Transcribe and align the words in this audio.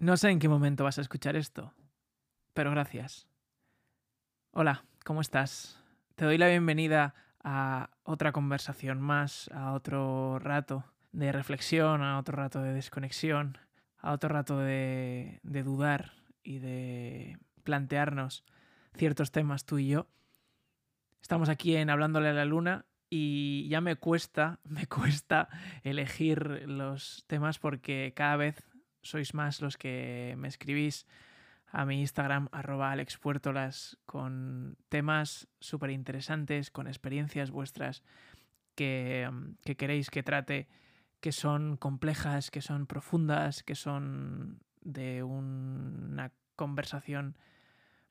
No 0.00 0.16
sé 0.16 0.30
en 0.30 0.38
qué 0.38 0.48
momento 0.48 0.84
vas 0.84 0.98
a 0.98 1.00
escuchar 1.00 1.34
esto, 1.34 1.74
pero 2.54 2.70
gracias. 2.70 3.26
Hola, 4.52 4.84
¿cómo 5.04 5.20
estás? 5.20 5.82
Te 6.14 6.24
doy 6.24 6.38
la 6.38 6.46
bienvenida 6.46 7.16
a 7.42 7.90
otra 8.04 8.30
conversación 8.30 9.00
más, 9.00 9.50
a 9.52 9.72
otro 9.72 10.38
rato 10.38 10.84
de 11.10 11.32
reflexión, 11.32 12.02
a 12.02 12.20
otro 12.20 12.36
rato 12.36 12.62
de 12.62 12.74
desconexión, 12.74 13.58
a 13.98 14.12
otro 14.12 14.28
rato 14.28 14.60
de, 14.60 15.40
de 15.42 15.64
dudar 15.64 16.12
y 16.44 16.60
de 16.60 17.36
plantearnos 17.64 18.44
ciertos 18.96 19.32
temas 19.32 19.64
tú 19.64 19.78
y 19.78 19.88
yo. 19.88 20.06
Estamos 21.20 21.48
aquí 21.48 21.74
en 21.74 21.90
Hablándole 21.90 22.28
a 22.28 22.34
la 22.34 22.44
Luna 22.44 22.86
y 23.10 23.66
ya 23.68 23.80
me 23.80 23.96
cuesta, 23.96 24.60
me 24.64 24.86
cuesta 24.86 25.48
elegir 25.82 26.68
los 26.68 27.24
temas 27.26 27.58
porque 27.58 28.12
cada 28.14 28.36
vez 28.36 28.67
sois 29.08 29.34
más 29.34 29.62
los 29.62 29.76
que 29.76 30.34
me 30.36 30.48
escribís 30.48 31.06
a 31.70 31.84
mi 31.84 32.00
Instagram, 32.00 32.48
arroba 32.52 32.92
alexpuertolas, 32.92 33.98
con 34.06 34.76
temas 34.88 35.48
súper 35.60 35.90
interesantes, 35.90 36.70
con 36.70 36.86
experiencias 36.86 37.50
vuestras 37.50 38.02
que, 38.74 39.28
que, 39.64 39.76
queréis 39.76 40.10
que 40.10 40.22
trate, 40.22 40.68
que 41.20 41.32
son 41.32 41.76
complejas, 41.76 42.50
que 42.50 42.62
son 42.62 42.86
profundas, 42.86 43.62
que 43.62 43.74
son 43.74 44.60
de 44.80 45.22
una 45.22 46.32
conversación 46.56 47.36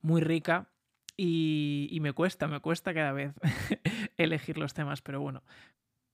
muy 0.02 0.22
rica. 0.22 0.70
Y, 1.16 1.88
y 1.90 2.00
me 2.00 2.14
cuesta, 2.14 2.48
me 2.48 2.60
cuesta 2.60 2.94
cada 2.94 3.12
vez 3.12 3.34
elegir 4.18 4.58
los 4.60 4.74
temas, 4.74 5.02
pero 5.02 5.20
bueno. 5.20 5.42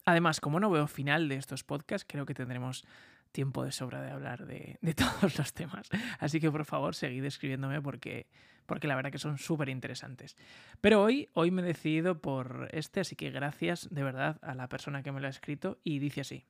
Además, 0.05 0.39
como 0.39 0.59
no 0.59 0.69
veo 0.69 0.87
final 0.87 1.27
de 1.27 1.35
estos 1.35 1.63
podcasts, 1.63 2.05
creo 2.07 2.25
que 2.25 2.33
tendremos 2.33 2.85
tiempo 3.33 3.65
de 3.65 3.73
sobra 3.73 4.01
de 4.01 4.11
hablar 4.11 4.45
de, 4.45 4.79
todos 4.95 5.37
los 5.37 5.53
temas. 5.53 5.89
Así 6.19 6.39
que 6.39 6.49
por 6.49 6.63
favor, 6.63 6.95
seguid 6.95 7.25
escribiéndome 7.25 7.81
porque, 7.81 8.27
porque 8.65 8.87
la 8.87 8.95
verdad 8.95 9.11
que 9.11 9.19
son 9.19 9.37
súper 9.37 9.67
interesantes. 9.67 10.37
Pero 10.79 11.03
hoy, 11.03 11.29
hoy 11.33 11.51
me 11.51 11.61
he 11.63 11.65
decidido 11.65 12.21
por 12.21 12.69
este, 12.71 13.01
así 13.01 13.17
que 13.17 13.31
gracias 13.31 13.89
de 13.91 14.03
verdad 14.03 14.39
a 14.41 14.55
la 14.55 14.69
persona 14.69 15.03
que 15.03 15.11
me 15.11 15.19
lo 15.19 15.27
ha 15.27 15.31
escrito 15.31 15.79
y 15.83 15.99
dice 15.99 16.21
así. 16.21 16.45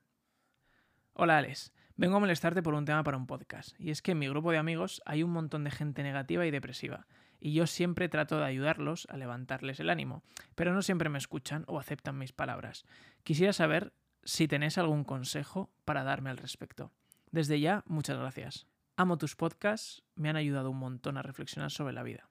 Hola 1.14 1.38
Alex, 1.38 1.72
vengo 1.96 2.18
a 2.18 2.20
molestarte 2.20 2.62
por 2.62 2.74
un 2.74 2.86
tema 2.86 3.04
para 3.04 3.18
un 3.18 3.28
podcast. 3.28 3.80
Y 3.80 3.90
es 3.90 4.02
que 4.02 4.12
en 4.12 4.20
mi 4.20 4.28
grupo 4.28 4.52
de 4.52 4.58
amigos 4.58 5.02
hay 5.06 5.24
un 5.24 5.32
montón 5.32 5.64
de 5.64 5.72
gente 5.72 6.04
negativa 6.04 6.46
y 6.46 6.52
depresiva. 6.52 7.08
Y 7.40 7.54
yo 7.54 7.68
siempre 7.68 8.10
trato 8.10 8.38
de 8.38 8.46
ayudarlos 8.46 9.06
a 9.10 9.18
levantarles 9.18 9.80
el 9.80 9.90
ánimo, 9.90 10.24
pero 10.56 10.74
no 10.74 10.82
siempre 10.82 11.10
me 11.10 11.18
escuchan 11.18 11.66
o 11.68 11.78
aceptan 11.78 12.18
mis 12.18 12.32
palabras. 12.32 12.86
Quisiera 13.24 13.52
saber 13.52 13.94
si 14.24 14.48
tenéis 14.48 14.78
algún 14.78 15.04
consejo 15.04 15.72
para 15.86 16.04
darme 16.04 16.30
al 16.30 16.38
respecto. 16.38 16.92
Desde 17.32 17.60
ya, 17.60 17.84
muchas 17.88 18.18
gracias. 18.18 18.68
Amo 18.96 19.18
tus 19.18 19.36
podcasts, 19.36 20.04
me 20.16 20.30
han 20.30 20.36
ayudado 20.36 20.70
un 20.70 20.78
montón 20.78 21.18
a 21.18 21.24
reflexionar 21.24 21.72
sobre 21.72 21.94
la 21.94 22.04
vida. 22.04 22.30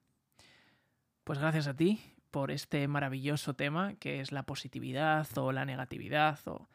Pues 1.25 1.39
gracias 1.39 1.67
a 1.67 1.75
ti 1.75 2.01
por 2.31 2.51
este 2.51 2.87
maravilloso 2.89 3.55
tema 3.55 3.95
que 3.95 4.21
es 4.21 4.33
la 4.33 4.45
positividad 4.45 5.27
o 5.37 5.53
la 5.53 5.65
negatividad 5.65 6.39
o 6.47 6.69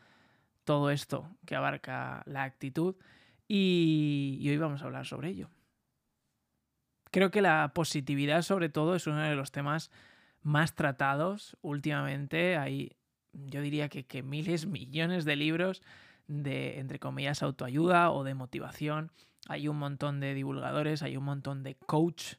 todo 0.64 0.92
esto 0.92 1.30
que 1.46 1.56
abarca 1.56 2.24
la 2.26 2.44
actitud 2.44 2.96
y, 3.48 4.46
hoy 4.50 4.58
vamos 4.58 4.82
a 4.82 4.86
hablar 4.86 5.06
sobre 5.06 5.30
ello. 5.30 5.50
Creo 7.12 7.32
que 7.32 7.42
la 7.42 7.72
positividad 7.74 8.42
sobre 8.42 8.68
todo 8.68 8.96
es 8.96 9.08
uno 9.08 9.22
de 9.22 9.36
los 9.36 9.52
temas 9.52 9.90
más 10.42 10.76
tratados 10.76 11.58
últimamente. 11.62 12.58
Yo 13.46 13.62
diría 13.62 13.90
que, 13.90 14.24
miles, 14.24 14.66
millones 14.68 15.26
de 15.26 15.36
libros 15.36 15.82
de, 16.28 16.80
entre 16.80 17.00
comillas, 17.00 17.44
autoayuda 17.44 18.12
o 18.12 18.24
de 18.24 18.34
motivación. 18.34 19.12
Hay 19.48 19.68
un 19.68 19.78
montón 19.78 20.20
de 20.20 20.34
divulgadores, 20.34 21.04
hay 21.04 21.16
un 21.16 21.24
montón 21.24 21.64
de 21.64 21.76
coach 21.76 22.36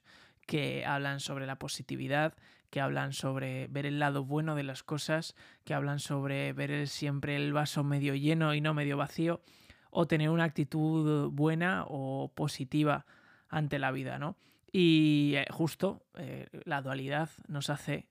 que 0.46 0.84
hablan 0.84 1.20
sobre 1.20 1.46
la 1.46 1.58
positividad, 1.58 2.34
que 2.70 2.80
hablan 2.80 3.12
sobre 3.12 3.68
ver 3.68 3.86
el 3.86 3.98
lado 3.98 4.24
bueno 4.24 4.54
de 4.54 4.62
las 4.62 4.82
cosas, 4.82 5.34
que 5.64 5.74
hablan 5.74 6.00
sobre 6.00 6.52
ver 6.52 6.86
siempre 6.88 7.36
el 7.36 7.52
vaso 7.52 7.84
medio 7.84 8.14
lleno 8.14 8.54
y 8.54 8.60
no 8.60 8.74
medio 8.74 8.96
vacío, 8.96 9.40
o 9.90 10.06
tener 10.06 10.28
una 10.30 10.44
actitud 10.44 11.30
buena 11.30 11.84
o 11.88 12.30
positiva 12.34 13.06
ante 13.48 13.78
la 13.78 13.90
vida, 13.90 14.18
¿no? 14.18 14.36
Y 14.70 15.32
eh, 15.36 15.46
justo 15.50 16.02
eh, 16.14 16.46
la 16.64 16.82
dualidad 16.82 17.30
nos 17.46 17.70
hace 17.70 18.06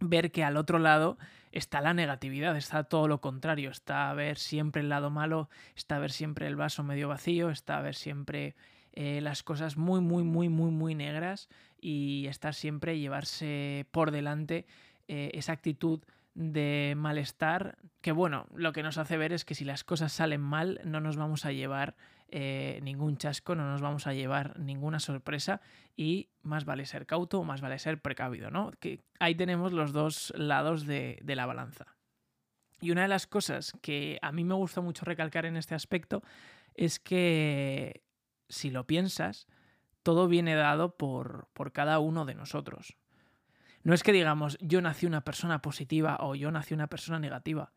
ver 0.00 0.30
que 0.30 0.44
al 0.44 0.56
otro 0.56 0.78
lado 0.78 1.18
está 1.58 1.80
la 1.80 1.94
negatividad, 1.94 2.56
está 2.56 2.84
todo 2.84 3.08
lo 3.08 3.20
contrario, 3.20 3.70
está 3.70 4.10
a 4.10 4.14
ver 4.14 4.38
siempre 4.38 4.82
el 4.82 4.88
lado 4.88 5.10
malo, 5.10 5.50
está 5.76 5.96
a 5.96 5.98
ver 5.98 6.12
siempre 6.12 6.46
el 6.46 6.56
vaso 6.56 6.82
medio 6.82 7.08
vacío, 7.08 7.50
está 7.50 7.78
a 7.78 7.82
ver 7.82 7.94
siempre 7.94 8.56
eh, 8.92 9.20
las 9.20 9.42
cosas 9.42 9.76
muy, 9.76 10.00
muy, 10.00 10.24
muy, 10.24 10.48
muy, 10.48 10.70
muy 10.70 10.94
negras 10.94 11.48
y 11.80 12.26
está 12.28 12.52
siempre 12.52 12.98
llevarse 12.98 13.86
por 13.90 14.10
delante 14.10 14.66
eh, 15.06 15.30
esa 15.34 15.52
actitud 15.52 16.00
de 16.34 16.94
malestar 16.96 17.78
que 18.00 18.12
bueno, 18.12 18.46
lo 18.54 18.72
que 18.72 18.82
nos 18.82 18.96
hace 18.96 19.16
ver 19.16 19.32
es 19.32 19.44
que 19.44 19.54
si 19.54 19.64
las 19.64 19.84
cosas 19.84 20.12
salen 20.12 20.40
mal 20.40 20.80
no 20.84 21.00
nos 21.00 21.16
vamos 21.16 21.44
a 21.44 21.52
llevar 21.52 21.96
eh, 22.30 22.80
ningún 22.82 23.16
chasco, 23.16 23.54
no 23.54 23.70
nos 23.70 23.80
vamos 23.80 24.06
a 24.06 24.12
llevar 24.12 24.58
ninguna 24.58 25.00
sorpresa 25.00 25.60
y 25.96 26.28
más 26.42 26.64
vale 26.64 26.86
ser 26.86 27.06
cauto 27.06 27.40
o 27.40 27.44
más 27.44 27.60
vale 27.60 27.78
ser 27.78 28.00
precavido, 28.00 28.50
¿no? 28.50 28.70
Que 28.80 29.02
ahí 29.18 29.34
tenemos 29.34 29.72
los 29.72 29.92
dos 29.92 30.32
lados 30.36 30.86
de, 30.86 31.18
de 31.22 31.36
la 31.36 31.46
balanza. 31.46 31.96
Y 32.80 32.90
una 32.90 33.02
de 33.02 33.08
las 33.08 33.26
cosas 33.26 33.72
que 33.82 34.18
a 34.22 34.30
mí 34.32 34.44
me 34.44 34.54
gusta 34.54 34.80
mucho 34.80 35.04
recalcar 35.04 35.46
en 35.46 35.56
este 35.56 35.74
aspecto 35.74 36.22
es 36.74 37.00
que 37.00 38.04
si 38.48 38.70
lo 38.70 38.86
piensas, 38.86 39.46
todo 40.02 40.28
viene 40.28 40.54
dado 40.54 40.96
por, 40.96 41.48
por 41.52 41.72
cada 41.72 41.98
uno 41.98 42.24
de 42.24 42.34
nosotros. 42.34 42.96
No 43.82 43.94
es 43.94 44.02
que 44.02 44.12
digamos 44.12 44.58
yo 44.60 44.80
nací 44.80 45.06
una 45.06 45.24
persona 45.24 45.60
positiva 45.62 46.18
o 46.20 46.34
yo 46.34 46.50
nací 46.50 46.74
una 46.74 46.88
persona 46.88 47.18
negativa 47.18 47.72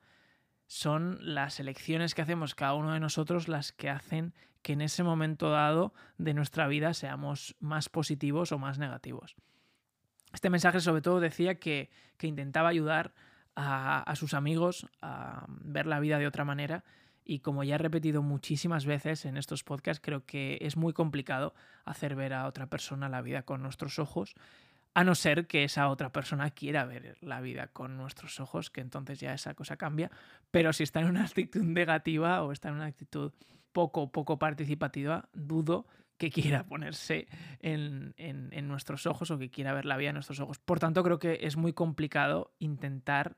son 0.71 1.17
las 1.19 1.59
elecciones 1.59 2.15
que 2.15 2.21
hacemos 2.21 2.55
cada 2.55 2.75
uno 2.75 2.93
de 2.93 3.01
nosotros 3.01 3.49
las 3.49 3.73
que 3.73 3.89
hacen 3.89 4.33
que 4.61 4.71
en 4.71 4.79
ese 4.79 5.03
momento 5.03 5.49
dado 5.49 5.93
de 6.17 6.33
nuestra 6.33 6.65
vida 6.69 6.93
seamos 6.93 7.57
más 7.59 7.89
positivos 7.89 8.53
o 8.53 8.57
más 8.57 8.79
negativos. 8.79 9.35
Este 10.31 10.49
mensaje 10.49 10.79
sobre 10.79 11.01
todo 11.01 11.19
decía 11.19 11.59
que, 11.59 11.89
intentaba 12.21 12.69
ayudar 12.69 13.13
a, 13.53 14.13
sus 14.15 14.33
amigos 14.33 14.87
a 15.01 15.45
ver 15.49 15.87
la 15.87 15.99
vida 15.99 16.19
de 16.19 16.27
otra 16.27 16.45
manera 16.45 16.85
y 17.25 17.39
como 17.39 17.65
ya 17.65 17.75
he 17.75 17.77
repetido 17.77 18.21
muchísimas 18.21 18.85
veces 18.85 19.25
en 19.25 19.35
estos 19.35 19.65
podcasts, 19.65 20.01
creo 20.01 20.25
que 20.25 20.57
es 20.61 20.77
muy 20.77 20.93
complicado 20.93 21.53
hacer 21.83 22.15
ver 22.15 22.33
a 22.33 22.47
otra 22.47 22.67
persona 22.67 23.09
la 23.09 23.21
vida 23.21 23.41
con 23.41 23.61
nuestros 23.61 23.99
ojos 23.99 24.35
a 24.93 25.03
no 25.03 25.15
ser 25.15 25.47
que 25.47 25.63
esa 25.63 25.89
otra 25.89 26.11
persona 26.11 26.51
quiera 26.51 26.85
ver 26.85 27.17
la 27.21 27.39
vida 27.39 27.67
con 27.67 27.97
nuestros 27.97 28.39
ojos, 28.39 28.69
que 28.69 28.81
entonces 28.81 29.19
ya 29.19 29.33
esa 29.33 29.53
cosa 29.53 29.77
cambia. 29.77 30.11
Pero 30.51 30.73
si 30.73 30.83
está 30.83 30.99
en 30.99 31.07
una 31.07 31.23
actitud 31.23 31.63
negativa 31.63 32.43
o 32.43 32.51
está 32.51 32.69
en 32.69 32.75
una 32.75 32.85
actitud 32.85 33.31
poco, 33.71 34.11
poco 34.11 34.37
participativa, 34.37 35.29
dudo 35.33 35.87
que 36.17 36.29
quiera 36.29 36.63
ponerse 36.67 37.27
en, 37.61 38.13
en, 38.17 38.67
nuestros 38.67 39.05
ojos 39.05 39.31
o 39.31 39.39
que 39.39 39.49
quiera 39.49 39.73
ver 39.73 39.85
la 39.85 39.97
vida 39.97 40.09
en 40.09 40.15
nuestros 40.15 40.39
ojos. 40.39 40.59
Por 40.59 40.79
tanto, 40.79 41.03
creo 41.03 41.19
que 41.19 41.39
es 41.41 41.55
muy 41.55 41.73
complicado 41.73 42.53
intentar 42.59 43.37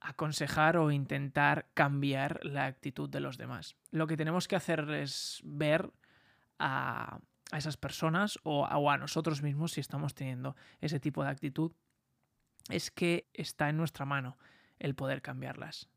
aconsejar 0.00 0.76
o 0.76 0.90
intentar 0.90 1.70
cambiar 1.72 2.44
la 2.44 2.66
actitud 2.66 3.08
de 3.08 3.20
los 3.20 3.38
demás. 3.38 3.76
Lo 3.90 4.06
que 4.06 4.16
tenemos 4.16 4.48
que 4.48 4.56
hacer 4.56 4.90
es 4.90 5.40
ver 5.44 5.92
a, 6.58 7.20
a 7.50 7.58
esas 7.58 7.76
personas 7.76 8.38
o 8.42 8.66
a, 8.66 8.98
nosotros 8.98 9.42
mismos 9.42 9.72
si 9.72 9.80
estamos 9.80 10.14
teniendo 10.14 10.56
ese 10.80 11.00
tipo 11.00 11.22
de 11.22 11.30
actitud, 11.30 11.72
es 12.68 12.90
que 12.90 13.28
está 13.34 13.68
en 13.68 13.76
nuestra 13.76 14.04
mano 14.04 14.38
el 14.78 14.94
poder 14.94 15.22
cambiarlas. 15.22 15.88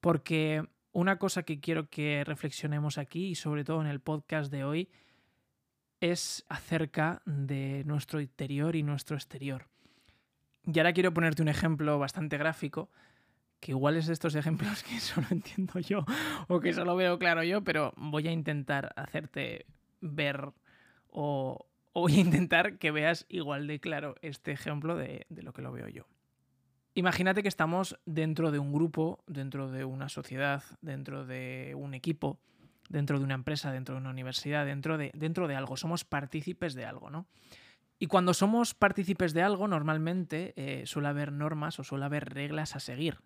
Porque 0.00 0.68
una 0.92 1.18
cosa 1.18 1.42
que 1.42 1.60
quiero 1.60 1.88
que 1.88 2.24
reflexionemos 2.24 2.98
aquí 2.98 3.28
y 3.28 3.34
sobre 3.34 3.64
todo 3.64 3.80
en 3.80 3.86
el 3.86 4.00
podcast 4.00 4.50
de 4.50 4.64
hoy 4.64 4.90
es 6.00 6.44
acerca 6.48 7.22
de 7.26 7.84
nuestro 7.84 8.20
interior 8.20 8.74
y 8.74 8.82
nuestro 8.82 9.16
exterior. 9.16 9.68
Y 10.64 10.78
ahora 10.78 10.92
quiero 10.92 11.14
ponerte 11.14 11.42
un 11.42 11.48
ejemplo 11.48 11.98
bastante 11.98 12.38
gráfico, 12.38 12.90
que 13.60 13.72
igual 13.72 13.96
es 13.96 14.06
de 14.06 14.14
estos 14.14 14.34
ejemplos 14.34 14.82
que 14.88 14.98
solo 14.98 15.26
entiendo 15.30 15.78
yo 15.78 16.04
o 16.48 16.60
que 16.60 16.72
solo 16.72 16.96
veo 16.96 17.18
claro 17.18 17.42
yo, 17.42 17.62
pero 17.62 17.92
voy 17.96 18.26
a 18.28 18.32
intentar 18.32 18.92
hacerte 18.96 19.66
ver 20.00 20.52
o, 21.10 21.66
voy 21.94 22.16
a 22.16 22.20
intentar 22.20 22.78
que 22.78 22.90
veas 22.90 23.26
igual 23.28 23.66
de 23.66 23.80
claro 23.80 24.14
este 24.22 24.52
ejemplo 24.52 24.96
de, 24.96 25.26
lo 25.28 25.52
que 25.52 25.62
lo 25.62 25.72
veo 25.72 25.88
yo. 25.88 26.06
Imagínate 26.94 27.42
que 27.42 27.48
estamos 27.48 27.98
dentro 28.04 28.50
de 28.50 28.58
un 28.58 28.72
grupo, 28.72 29.22
dentro 29.26 29.70
de 29.70 29.84
una 29.84 30.08
sociedad, 30.08 30.62
dentro 30.80 31.24
de 31.24 31.74
un 31.76 31.94
equipo, 31.94 32.38
dentro 32.88 33.18
de 33.18 33.24
una 33.24 33.34
empresa, 33.34 33.70
dentro 33.70 33.94
de 33.94 34.00
una 34.00 34.10
universidad, 34.10 34.66
dentro 34.66 34.98
de, 34.98 35.12
dentro 35.14 35.46
de 35.46 35.54
algo. 35.54 35.76
Somos 35.76 36.04
partícipes 36.04 36.74
de 36.74 36.84
algo, 36.84 37.10
¿no? 37.10 37.26
Y 37.98 38.06
cuando 38.06 38.34
somos 38.34 38.74
partícipes 38.74 39.34
de 39.34 39.42
algo, 39.42 39.68
normalmente 39.68 40.54
eh, 40.56 40.86
suele 40.86 41.08
haber 41.08 41.32
normas 41.32 41.78
o 41.78 41.84
suele 41.84 42.06
haber 42.06 42.32
reglas 42.32 42.74
a 42.74 42.80
seguir. 42.80 43.18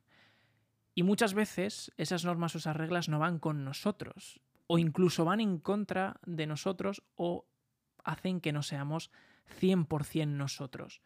Y 0.95 1.05
muchas 1.05 1.33
veces 1.33 1.93
esas 1.97 2.25
normas 2.25 2.55
o 2.55 2.59
esas 2.59 2.77
reglas 2.77 3.09
no 3.09 3.19
van 3.19 3.39
con 3.39 3.65
nosotros 3.65 4.41
o 4.67 4.79
incluso 4.79 5.25
van 5.25 5.41
en 5.41 5.59
contra 5.59 6.17
de 6.27 6.47
nosotros 6.47 7.03
o 7.17 7.47
hacen 8.05 8.41
que 8.41 8.53
no 8.53 8.63
seamos 8.63 9.11
100% 9.61 10.27
nosotros. 10.27 11.01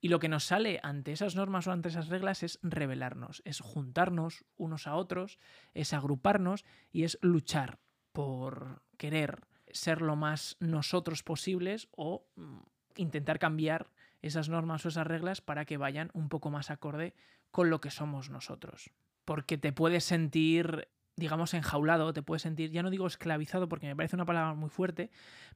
Y 0.00 0.08
lo 0.08 0.18
que 0.18 0.28
nos 0.28 0.44
sale 0.44 0.80
ante 0.82 1.12
esas 1.12 1.36
normas 1.36 1.66
o 1.66 1.72
ante 1.72 1.88
esas 1.88 2.08
reglas 2.08 2.42
es 2.42 2.58
rebelarnos, 2.62 3.40
es 3.44 3.60
juntarnos 3.60 4.44
unos 4.56 4.88
a 4.88 4.96
otros, 4.96 5.38
es 5.74 5.92
agruparnos 5.92 6.64
y 6.90 7.04
es 7.04 7.18
luchar 7.22 7.78
por 8.12 8.82
querer 8.96 9.46
ser 9.70 10.02
lo 10.02 10.16
más 10.16 10.56
nosotros 10.58 11.22
posibles 11.22 11.88
o 11.92 12.26
mm, 12.34 12.58
intentar 12.96 13.38
cambiar 13.38 13.92
esas 14.22 14.48
normas 14.48 14.84
o 14.84 14.88
esas 14.88 15.06
reglas 15.06 15.40
para 15.40 15.64
que 15.64 15.76
vayan 15.76 16.10
un 16.14 16.28
poco 16.28 16.50
más 16.50 16.70
acorde 16.70 17.14
con 17.52 17.70
lo 17.70 17.80
que 17.80 17.90
somos 17.90 18.28
nosotros. 18.28 18.90
Porque 19.24 19.56
te 19.56 19.72
puedes 19.72 20.04
sentir 20.04 20.88
digamos, 21.22 21.54
enjaulado, 21.54 22.12
te 22.12 22.20
puedes 22.20 22.42
sentir, 22.42 22.72
ya 22.72 22.82
no 22.82 22.90
digo 22.90 23.06
esclavizado 23.06 23.68
porque 23.68 23.86
me 23.86 23.94
parece 23.94 24.16
una 24.16 24.24
palabra 24.24 24.54
muy 24.54 24.68
fuerte, 24.68 25.10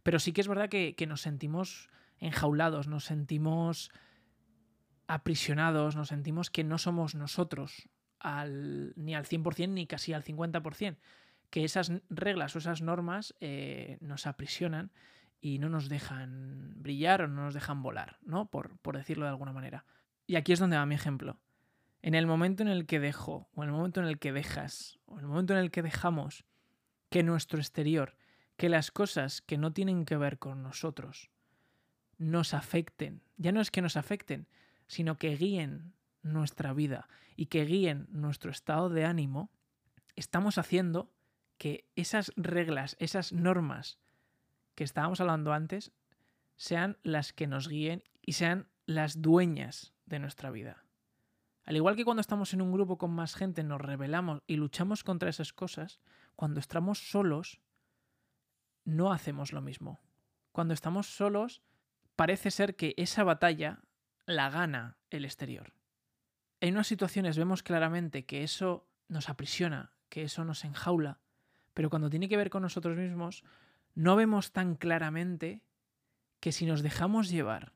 pero 0.04 0.20
sí 0.20 0.32
que 0.32 0.40
es 0.40 0.46
verdad 0.46 0.68
que, 0.68 0.94
nos 1.08 1.22
sentimos 1.22 1.90
enjaulados, 2.18 2.86
nos 2.86 3.04
sentimos 3.04 3.90
aprisionados, 5.08 5.96
nos 5.96 6.08
sentimos 6.08 6.50
que 6.50 6.62
no 6.62 6.78
somos 6.78 7.16
nosotros 7.16 7.88
al, 8.20 8.92
ni 8.96 9.16
al 9.16 9.24
100% 9.24 9.70
ni 9.70 9.86
casi 9.88 10.12
al 10.12 10.22
50%, 10.22 10.98
que 11.50 11.64
esas 11.64 11.92
reglas 12.08 12.54
o 12.54 12.60
esas 12.60 12.80
normas 12.80 13.34
eh, 13.40 13.98
nos 14.00 14.28
aprisionan 14.28 14.92
y 15.40 15.58
no 15.58 15.68
nos 15.68 15.88
dejan 15.88 16.74
brillar 16.76 17.22
o 17.22 17.28
no 17.28 17.42
nos 17.42 17.54
dejan 17.54 17.82
volar, 17.82 18.18
¿no? 18.22 18.50
Por, 18.50 18.78
por 18.78 18.96
decirlo 18.96 19.24
de 19.24 19.30
alguna 19.30 19.52
manera. 19.52 19.84
Y 20.28 20.36
aquí 20.36 20.52
es 20.52 20.60
donde 20.60 20.76
va 20.76 20.86
mi 20.86 20.94
ejemplo. 20.94 21.40
En 22.06 22.14
el 22.14 22.28
momento 22.28 22.62
en 22.62 22.68
el 22.68 22.86
que 22.86 23.00
dejo, 23.00 23.48
o 23.56 23.64
en 23.64 23.70
el 23.70 23.74
momento 23.74 23.98
en 23.98 24.06
el 24.06 24.20
que 24.20 24.30
dejas, 24.32 25.00
o 25.06 25.14
en 25.14 25.24
el 25.24 25.26
momento 25.26 25.54
en 25.54 25.58
el 25.58 25.72
que 25.72 25.82
dejamos 25.82 26.44
que 27.10 27.24
nuestro 27.24 27.58
exterior, 27.58 28.16
que 28.56 28.68
las 28.68 28.92
cosas 28.92 29.42
que 29.42 29.58
no 29.58 29.72
tienen 29.72 30.04
que 30.04 30.16
ver 30.16 30.38
con 30.38 30.62
nosotros, 30.62 31.30
nos 32.16 32.54
afecten, 32.54 33.22
ya 33.38 33.50
no 33.50 33.60
es 33.60 33.72
que 33.72 33.82
nos 33.82 33.96
afecten, 33.96 34.46
sino 34.86 35.18
que 35.18 35.34
guíen 35.34 35.94
nuestra 36.22 36.72
vida 36.72 37.08
y 37.34 37.46
que 37.46 37.64
guíen 37.64 38.06
nuestro 38.10 38.52
estado 38.52 38.88
de 38.88 39.04
ánimo, 39.04 39.50
estamos 40.14 40.58
haciendo 40.58 41.12
que 41.58 41.88
esas 41.96 42.32
reglas, 42.36 42.94
esas 43.00 43.32
normas 43.32 43.98
que 44.76 44.84
estábamos 44.84 45.20
hablando 45.20 45.52
antes, 45.52 45.90
sean 46.54 46.98
las 47.02 47.32
que 47.32 47.48
nos 47.48 47.66
guíen 47.66 48.04
y 48.22 48.34
sean 48.34 48.68
las 48.86 49.22
dueñas 49.22 49.92
de 50.04 50.20
nuestra 50.20 50.52
vida. 50.52 50.85
Al 51.66 51.74
igual 51.74 51.96
que 51.96 52.04
cuando 52.04 52.20
estamos 52.20 52.54
en 52.54 52.62
un 52.62 52.72
grupo 52.72 52.96
con 52.96 53.10
más 53.10 53.34
gente 53.34 53.64
nos 53.64 53.80
rebelamos 53.80 54.40
y 54.46 54.54
luchamos 54.54 55.02
contra 55.02 55.28
esas 55.28 55.52
cosas, 55.52 56.00
cuando 56.36 56.60
estamos 56.60 57.10
solos 57.10 57.60
no 58.84 59.12
hacemos 59.12 59.52
lo 59.52 59.60
mismo. 59.60 60.00
Cuando 60.52 60.74
estamos 60.74 61.08
solos 61.08 61.62
parece 62.14 62.52
ser 62.52 62.76
que 62.76 62.94
esa 62.96 63.24
batalla 63.24 63.80
la 64.26 64.48
gana 64.48 64.96
el 65.10 65.24
exterior. 65.24 65.72
En 66.60 66.74
unas 66.74 66.86
situaciones 66.86 67.36
vemos 67.36 67.64
claramente 67.64 68.24
que 68.26 68.44
eso 68.44 68.88
nos 69.08 69.28
aprisiona, 69.28 69.92
que 70.08 70.22
eso 70.22 70.44
nos 70.44 70.64
enjaula, 70.64 71.18
pero 71.74 71.90
cuando 71.90 72.10
tiene 72.10 72.28
que 72.28 72.36
ver 72.36 72.48
con 72.48 72.62
nosotros 72.62 72.96
mismos, 72.96 73.42
no 73.96 74.14
vemos 74.14 74.52
tan 74.52 74.76
claramente 74.76 75.62
que 76.38 76.52
si 76.52 76.64
nos 76.64 76.82
dejamos 76.82 77.28
llevar 77.28 77.72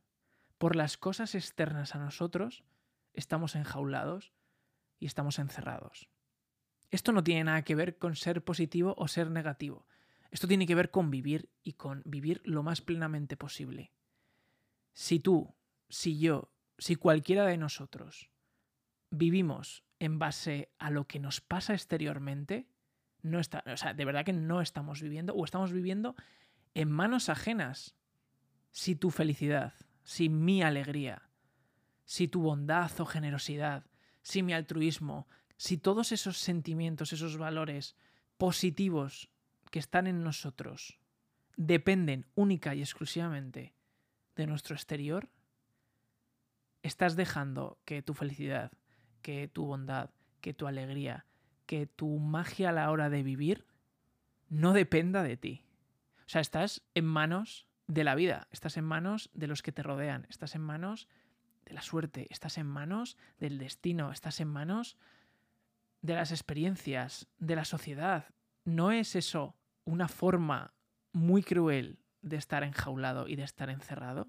por 0.59 0.77
las 0.77 0.97
cosas 0.97 1.35
externas 1.35 1.97
a 1.97 1.99
nosotros, 1.99 2.63
estamos 3.13 3.57
enjaulados 3.57 4.33
y 4.99 5.07
estamos 5.07 5.39
encerrados. 5.39 6.09
Esto 6.91 7.13
no 7.13 7.23
tiene 7.23 7.45
nada 7.45 7.63
que 7.63 7.75
ver 7.75 7.99
con 7.99 8.17
ser 8.17 8.43
positivo 8.45 8.95
o 8.99 9.09
ser 9.09 9.31
negativo. 9.31 9.87
Esto 10.31 10.49
tiene 10.49 10.67
que 10.67 10.75
ver 10.75 10.91
con 10.91 11.11
vivir 11.11 11.51
y 11.63 11.75
con 11.75 12.03
vivir 12.05 12.41
lo 12.45 12.63
más 12.63 12.81
plenamente 12.81 13.37
posible. 13.37 13.93
Si 14.93 15.21
tú, 15.21 15.55
si 15.89 16.19
yo, 16.19 16.53
si 16.79 16.97
cualquiera 16.97 17.47
de 17.47 17.57
nosotros 17.57 18.31
vivimos 19.11 19.85
en 19.99 20.19
base 20.19 20.73
a 20.79 20.91
lo 20.91 21.07
que 21.07 21.19
nos 21.19 21.41
pasa 21.41 21.75
exteriormente, 21.75 22.69
no 23.23 23.39
está, 23.39 23.63
o 23.67 23.77
sea, 23.77 23.95
de 23.95 24.05
verdad 24.05 24.25
que 24.25 24.33
no 24.33 24.61
estamos 24.61 25.03
viviendo 25.03 25.35
o 25.35 25.45
estamos 25.45 25.73
viviendo 25.73 26.17
en 26.75 26.91
manos 26.91 27.29
ajenas. 27.29 27.97
Si 28.73 28.95
tu 28.95 29.11
felicidad, 29.11 29.75
si 30.05 30.29
mi 30.29 30.63
alegría, 30.63 31.30
si 32.11 32.27
tu 32.27 32.41
bondad 32.41 32.91
o 32.99 33.07
generosidad, 33.07 33.87
si 34.23 34.43
mi 34.43 34.53
altruismo, 34.53 35.29
si 35.57 35.79
todos 35.79 36.11
esos 36.11 36.39
sentimientos, 36.39 37.13
esos 37.13 37.37
valores 37.37 37.95
positivos 38.37 39.31
que 39.71 39.79
están 39.79 40.09
en 40.09 40.25
nosotros 40.25 40.99
dependen 41.57 42.27
única 42.35 42.75
y 42.75 42.81
exclusivamente 42.81 43.77
de 44.35 44.49
nuestro 44.49 44.75
exterior, 44.75 45.31
estás 46.83 47.15
dejando 47.15 47.79
que 47.85 48.03
tu 48.03 48.15
felicidad, 48.15 48.73
que 49.23 49.47
tu 49.47 49.67
bondad, 49.67 50.11
que 50.41 50.53
tu 50.53 50.67
alegría, 50.67 51.27
que 51.65 51.87
tu 51.87 52.19
magia 52.19 52.71
a 52.71 52.73
la 52.73 52.91
hora 52.91 53.09
de 53.09 53.23
vivir 53.23 53.69
no 54.49 54.73
dependa 54.73 55.23
de 55.23 55.37
ti. 55.37 55.65
O 56.27 56.29
sea, 56.29 56.41
estás 56.41 56.83
en 56.97 57.05
manos 57.05 57.69
de 57.87 58.03
la 58.03 58.17
vida, 58.17 58.49
estás 58.51 58.77
en 58.77 58.85
manos 58.85 59.31
de 59.33 59.47
los 59.47 59.63
que 59.63 59.71
te 59.71 59.85
rodean, 59.85 60.27
estás 60.29 60.57
en 60.57 60.63
manos 60.63 61.07
la 61.73 61.83
suerte, 61.83 62.27
estás 62.31 62.59
en 62.59 62.67
manos 62.67 63.17
del 63.39 63.59
destino, 63.59 64.11
estás 64.11 64.41
en 64.41 64.49
manos 64.49 64.97
de 66.03 66.15
las 66.15 66.31
experiencias, 66.31 67.29
de 67.39 67.57
la 67.57 67.65
sociedad. 67.65 68.35
¿No 68.65 68.93
es 68.93 69.17
eso 69.17 69.57
una 69.85 70.09
forma 70.09 70.75
muy 71.13 71.43
cruel 71.43 71.99
de 72.23 72.37
estar 72.37 72.63
enjaulado 72.63 73.29
y 73.29 73.37
de 73.37 73.43
estar 73.43 73.71
encerrado? 73.71 74.29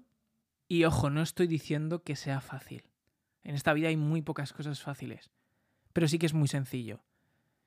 Y 0.68 0.84
ojo, 0.84 1.10
no 1.10 1.22
estoy 1.22 1.46
diciendo 1.46 2.02
que 2.02 2.16
sea 2.16 2.40
fácil. 2.40 2.90
En 3.42 3.54
esta 3.54 3.72
vida 3.72 3.88
hay 3.88 3.96
muy 3.96 4.22
pocas 4.22 4.52
cosas 4.52 4.80
fáciles, 4.80 5.30
pero 5.92 6.08
sí 6.08 6.18
que 6.18 6.26
es 6.26 6.34
muy 6.34 6.48
sencillo. 6.48 7.04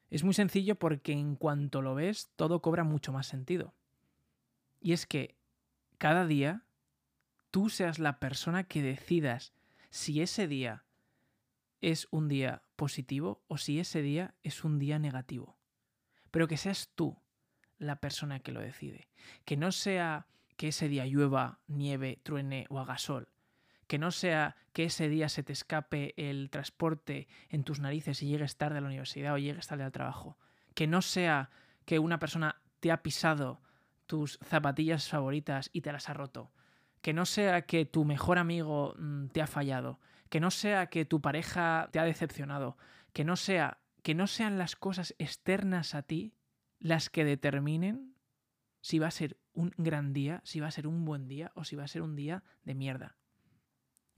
Es 0.09 0.23
muy 0.23 0.33
sencillo 0.33 0.75
porque 0.75 1.11
en 1.11 1.35
cuanto 1.35 1.81
lo 1.81 1.95
ves, 1.95 2.31
todo 2.35 2.61
cobra 2.61 2.83
mucho 2.83 3.11
más 3.11 3.27
sentido. 3.27 3.73
Y 4.79 4.93
es 4.93 5.05
que 5.05 5.35
cada 5.97 6.25
día 6.25 6.63
tú 7.51 7.69
seas 7.69 7.99
la 7.99 8.19
persona 8.19 8.65
que 8.65 8.81
decidas 8.81 9.53
si 9.95 10.21
ese 10.21 10.49
día 10.49 10.83
es 11.79 12.09
un 12.11 12.27
día 12.27 12.63
positivo 12.75 13.45
o 13.47 13.57
si 13.57 13.79
ese 13.79 14.01
día 14.01 14.35
es 14.43 14.65
un 14.65 14.77
día 14.77 14.99
negativo. 14.99 15.57
Pero 16.31 16.49
que 16.49 16.57
seas 16.57 16.91
tú 16.95 17.17
la 17.77 18.01
persona 18.01 18.41
que 18.41 18.51
lo 18.51 18.59
decide. 18.59 19.07
Que 19.45 19.55
no 19.55 19.71
sea 19.71 20.27
que 20.57 20.67
ese 20.67 20.89
día 20.89 21.05
llueva, 21.05 21.61
nieve, 21.67 22.19
truene 22.23 22.65
o 22.69 22.79
haga 22.79 22.97
sol. 22.97 23.29
Que 23.87 23.97
no 23.97 24.11
sea 24.11 24.57
que 24.73 24.83
ese 24.83 25.07
día 25.07 25.29
se 25.29 25.43
te 25.43 25.53
escape 25.53 26.13
el 26.17 26.49
transporte 26.49 27.29
en 27.47 27.63
tus 27.63 27.79
narices 27.79 28.21
y 28.21 28.27
llegues 28.27 28.57
tarde 28.57 28.79
a 28.79 28.81
la 28.81 28.87
universidad 28.87 29.33
o 29.33 29.37
llegues 29.37 29.67
tarde 29.67 29.85
al 29.85 29.93
trabajo. 29.93 30.37
Que 30.73 30.87
no 30.87 31.01
sea 31.01 31.51
que 31.85 31.99
una 31.99 32.19
persona 32.19 32.61
te 32.81 32.91
ha 32.91 33.01
pisado 33.01 33.61
tus 34.07 34.39
zapatillas 34.43 35.07
favoritas 35.07 35.69
y 35.71 35.81
te 35.81 35.93
las 35.93 36.09
ha 36.09 36.13
roto 36.13 36.51
que 37.05 37.13
no 37.13 37.27
sea 37.27 37.67
que 37.67 37.85
tu 37.85 38.03
mejor 38.03 38.39
amigo 38.39 38.95
mm, 38.97 39.27
te 39.27 39.39
ha 39.39 39.45
fallado, 39.45 39.99
que 40.27 40.39
no 40.39 40.49
sea 40.49 40.87
que 40.87 41.05
tu 41.05 41.21
pareja 41.21 41.87
te 41.91 41.99
ha 41.99 42.03
decepcionado, 42.03 42.79
que 43.13 43.23
no 43.23 43.35
sea 43.35 43.77
que 44.01 44.15
no 44.15 44.25
sean 44.25 44.57
las 44.57 44.75
cosas 44.75 45.13
externas 45.19 45.93
a 45.93 46.01
ti 46.01 46.33
las 46.79 47.11
que 47.11 47.23
determinen 47.23 48.15
si 48.81 48.97
va 48.97 49.05
a 49.05 49.11
ser 49.11 49.39
un 49.53 49.71
gran 49.77 50.13
día, 50.13 50.41
si 50.45 50.59
va 50.59 50.65
a 50.65 50.71
ser 50.71 50.87
un 50.87 51.05
buen 51.05 51.27
día 51.27 51.51
o 51.53 51.63
si 51.63 51.75
va 51.75 51.83
a 51.83 51.87
ser 51.87 52.01
un 52.01 52.15
día 52.15 52.43
de 52.63 52.73
mierda. 52.73 53.17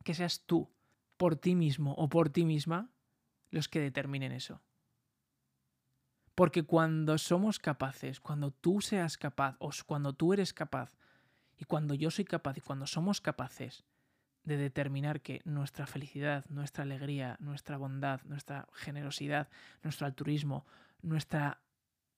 Que 0.05 0.13
seas 0.13 0.45
tú, 0.45 0.73
por 1.17 1.35
ti 1.35 1.55
mismo 1.55 1.93
o 1.95 2.07
por 2.07 2.29
ti 2.29 2.45
misma, 2.45 2.89
los 3.49 3.67
que 3.67 3.81
determinen 3.81 4.31
eso. 4.31 4.61
Porque 6.35 6.63
cuando 6.63 7.17
somos 7.17 7.59
capaces, 7.59 8.21
cuando 8.21 8.51
tú 8.51 8.79
seas 8.79 9.17
capaz 9.17 9.57
o 9.59 9.71
cuando 9.85 10.13
tú 10.13 10.31
eres 10.31 10.53
capaz 10.53 10.95
y 11.57 11.65
cuando 11.65 11.93
yo 11.93 12.11
soy 12.11 12.25
capaz 12.25 12.57
y 12.57 12.61
cuando 12.61 12.85
somos 12.87 13.19
capaces 13.19 13.83
de 14.43 14.57
determinar 14.57 15.21
que 15.21 15.41
nuestra 15.43 15.87
felicidad, 15.87 16.45
nuestra 16.49 16.83
alegría, 16.83 17.35
nuestra 17.39 17.77
bondad, 17.77 18.21
nuestra 18.23 18.67
generosidad, 18.71 19.49
nuestro 19.83 20.05
altruismo, 20.05 20.65
nuestra 21.01 21.61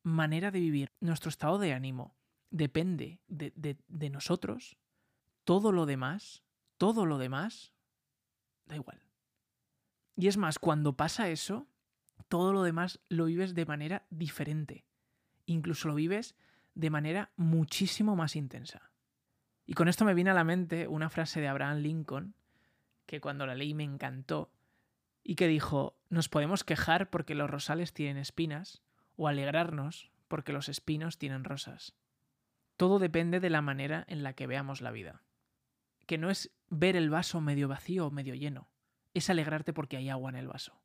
manera 0.03 0.51
de 0.51 0.59
vivir, 0.59 0.91
nuestro 0.99 1.29
estado 1.29 1.57
de 1.57 1.73
ánimo, 1.73 2.15
depende 2.51 3.19
de, 3.27 4.09
nosotros, 4.11 4.77
todo 5.43 5.71
lo 5.71 5.85
demás, 5.85 6.43
todo 6.77 7.05
lo 7.05 7.17
demás, 7.17 7.73
da 8.65 8.75
igual. 8.75 9.01
Y 10.15 10.27
es 10.27 10.37
más, 10.37 10.59
cuando 10.59 10.95
pasa 10.95 11.29
eso, 11.29 11.67
todo 12.27 12.53
lo 12.53 12.63
demás 12.63 12.99
lo 13.09 13.25
vives 13.25 13.55
de 13.55 13.65
manera 13.65 14.05
diferente. 14.09 14.85
Incluso 15.45 15.87
lo 15.87 15.95
vives 15.95 16.35
de 16.75 16.89
manera 16.89 17.31
muchísimo 17.37 18.15
más 18.15 18.35
intensa. 18.35 18.88
Y 19.69 19.75
con 19.75 19.87
esto 19.87 20.03
me 20.03 20.15
viene 20.15 20.31
a 20.31 20.33
la 20.33 20.43
mente 20.43 20.87
una 20.87 21.11
frase 21.11 21.41
de 21.41 21.47
Abraham 21.47 21.77
Lincoln, 21.77 22.33
que 23.05 23.21
cuando 23.21 23.45
la 23.45 23.53
leí 23.53 23.75
me 23.75 23.83
encantó, 23.83 24.51
y 25.23 25.35
que 25.35 25.47
dijo, 25.47 25.95
nos 26.09 26.27
podemos 26.27 26.63
quejar 26.63 27.11
porque 27.11 27.35
los 27.35 27.51
rosales 27.51 27.93
tienen 27.93 28.17
espinas, 28.17 28.81
o 29.15 29.27
alegrarnos 29.27 30.09
porque 30.27 30.53
los 30.53 30.69
espinos 30.69 31.19
tienen 31.19 31.43
rosas. 31.43 31.93
Todo 32.77 32.97
depende 32.97 33.39
de 33.39 33.51
la 33.51 33.61
manera 33.61 34.05
en 34.07 34.23
la 34.23 34.33
que 34.33 34.47
veamos 34.47 34.81
la 34.81 34.89
vida. 34.89 35.21
Que 36.07 36.17
no 36.17 36.31
es 36.31 36.49
ver 36.69 36.95
el 36.95 37.11
vaso 37.11 37.39
medio 37.39 37.67
vacío 37.67 38.07
o 38.07 38.11
medio 38.11 38.33
lleno, 38.33 38.71
es 39.13 39.29
alegrarte 39.29 39.71
porque 39.71 39.97
hay 39.97 40.09
agua 40.09 40.31
en 40.31 40.37
el 40.37 40.47
vaso. 40.47 40.81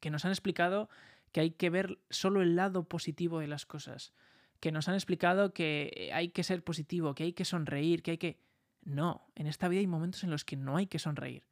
Que 0.00 0.08
nos 0.08 0.24
han 0.24 0.30
explicado 0.30 0.88
que 1.32 1.40
hay 1.40 1.50
que 1.50 1.68
ver 1.68 1.98
solo 2.08 2.40
el 2.40 2.56
lado 2.56 2.88
positivo 2.88 3.40
de 3.40 3.48
las 3.48 3.66
cosas, 3.66 4.14
que 4.60 4.72
nos 4.72 4.88
han 4.88 4.94
explicado 4.94 5.52
que 5.52 6.10
hay 6.12 6.30
que 6.30 6.42
ser 6.42 6.64
positivo, 6.64 7.14
que 7.14 7.24
hay 7.24 7.32
que 7.32 7.44
sonreír, 7.44 8.02
que 8.02 8.12
hay 8.12 8.18
que... 8.18 8.40
No, 8.82 9.30
en 9.34 9.46
esta 9.46 9.68
vida 9.68 9.80
hay 9.80 9.86
momentos 9.86 10.24
en 10.24 10.30
los 10.30 10.44
que 10.44 10.56
no 10.56 10.76
hay 10.76 10.86
que 10.86 10.98
sonreír. 10.98 11.44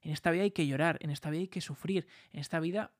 En 0.00 0.10
esta 0.10 0.30
vida 0.30 0.42
hay 0.42 0.50
que 0.50 0.66
llorar, 0.66 0.98
en 1.00 1.10
esta 1.10 1.30
vida 1.30 1.42
hay 1.42 1.48
que 1.48 1.60
sufrir, 1.60 2.06
en 2.32 2.40
esta 2.40 2.60
vida 2.60 2.92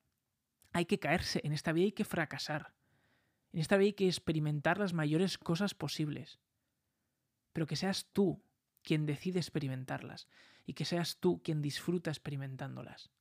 hay 0.71 0.85
que 0.85 0.99
caerse, 0.99 1.41
en 1.43 1.53
esta 1.53 1.71
vida 1.71 1.85
hay 1.85 1.91
que 1.91 2.05
fracasar. 2.05 2.73
En 3.51 3.59
esta 3.59 3.77
vida 3.77 3.87
hay 3.87 3.93
que 3.93 4.07
experimentar 4.07 4.79
las 4.79 4.93
mayores 4.93 5.37
cosas 5.37 5.75
posibles. 5.75 6.39
Pero 7.51 7.67
que 7.67 7.75
seas 7.75 8.07
tú 8.11 8.41
quien 8.81 9.05
decide 9.05 9.39
experimentarlas 9.39 10.27
y 10.65 10.73
que 10.73 10.85
seas 10.85 11.17
tú 11.17 11.41
quien 11.43 11.61
disfruta 11.61 12.09
experimentándolas. 12.09 13.11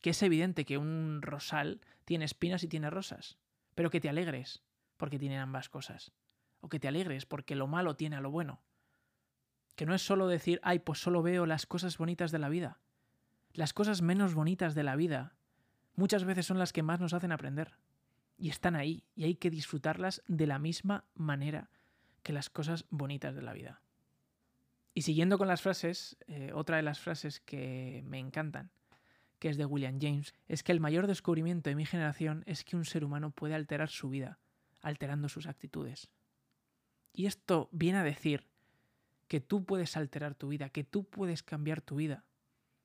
Que 0.00 0.10
es 0.10 0.22
evidente 0.22 0.64
que 0.64 0.78
un 0.78 1.20
rosal 1.22 1.80
tiene 2.04 2.24
espinas 2.24 2.62
y 2.62 2.68
tiene 2.68 2.90
rosas, 2.90 3.38
pero 3.74 3.90
que 3.90 4.00
te 4.00 4.08
alegres 4.08 4.62
porque 4.96 5.18
tienen 5.18 5.38
ambas 5.38 5.68
cosas. 5.68 6.12
O 6.60 6.68
que 6.68 6.80
te 6.80 6.88
alegres 6.88 7.26
porque 7.26 7.54
lo 7.54 7.66
malo 7.66 7.96
tiene 7.96 8.16
a 8.16 8.20
lo 8.20 8.30
bueno. 8.30 8.60
Que 9.74 9.86
no 9.86 9.94
es 9.94 10.02
solo 10.02 10.26
decir, 10.26 10.60
ay, 10.62 10.78
pues 10.78 10.98
solo 10.98 11.22
veo 11.22 11.46
las 11.46 11.66
cosas 11.66 11.98
bonitas 11.98 12.30
de 12.30 12.38
la 12.38 12.48
vida. 12.48 12.80
Las 13.52 13.72
cosas 13.72 14.02
menos 14.02 14.34
bonitas 14.34 14.74
de 14.74 14.82
la 14.82 14.96
vida 14.96 15.36
muchas 15.94 16.24
veces 16.24 16.46
son 16.46 16.58
las 16.58 16.72
que 16.72 16.82
más 16.82 17.00
nos 17.00 17.12
hacen 17.12 17.32
aprender. 17.32 17.74
Y 18.38 18.50
están 18.50 18.76
ahí, 18.76 19.04
y 19.14 19.24
hay 19.24 19.36
que 19.36 19.50
disfrutarlas 19.50 20.22
de 20.28 20.46
la 20.46 20.58
misma 20.58 21.04
manera 21.14 21.70
que 22.22 22.32
las 22.32 22.50
cosas 22.50 22.84
bonitas 22.90 23.34
de 23.34 23.42
la 23.42 23.52
vida. 23.52 23.80
Y 24.92 25.02
siguiendo 25.02 25.38
con 25.38 25.48
las 25.48 25.62
frases, 25.62 26.16
eh, 26.26 26.52
otra 26.54 26.76
de 26.76 26.82
las 26.82 27.00
frases 27.00 27.40
que 27.40 28.02
me 28.06 28.18
encantan, 28.18 28.70
que 29.38 29.48
es 29.48 29.56
de 29.56 29.66
William 29.66 29.98
James, 30.00 30.34
es 30.48 30.62
que 30.62 30.72
el 30.72 30.80
mayor 30.80 31.06
descubrimiento 31.06 31.70
de 31.70 31.76
mi 31.76 31.84
generación 31.84 32.42
es 32.46 32.64
que 32.64 32.76
un 32.76 32.84
ser 32.84 33.04
humano 33.04 33.30
puede 33.30 33.54
alterar 33.54 33.90
su 33.90 34.08
vida, 34.08 34.38
alterando 34.80 35.28
sus 35.28 35.46
actitudes. 35.46 36.10
Y 37.12 37.26
esto 37.26 37.68
viene 37.72 37.98
a 37.98 38.04
decir 38.04 38.46
que 39.28 39.40
tú 39.40 39.64
puedes 39.64 39.96
alterar 39.96 40.34
tu 40.34 40.48
vida, 40.48 40.68
que 40.68 40.84
tú 40.84 41.04
puedes 41.04 41.42
cambiar 41.42 41.80
tu 41.80 41.96
vida, 41.96 42.24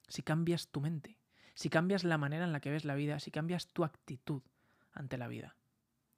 si 0.08 0.22
cambias 0.24 0.70
tu 0.70 0.82
mente, 0.82 1.20
si 1.54 1.70
cambias 1.70 2.04
la 2.04 2.18
manera 2.18 2.46
en 2.46 2.52
la 2.52 2.60
que 2.60 2.72
ves 2.72 2.86
la 2.86 2.96
vida, 2.96 3.20
si 3.20 3.32
cambias 3.32 3.68
tu 3.68 3.84
actitud 3.84 4.42
ante 4.92 5.18
la 5.18 5.28
vida. 5.28 5.56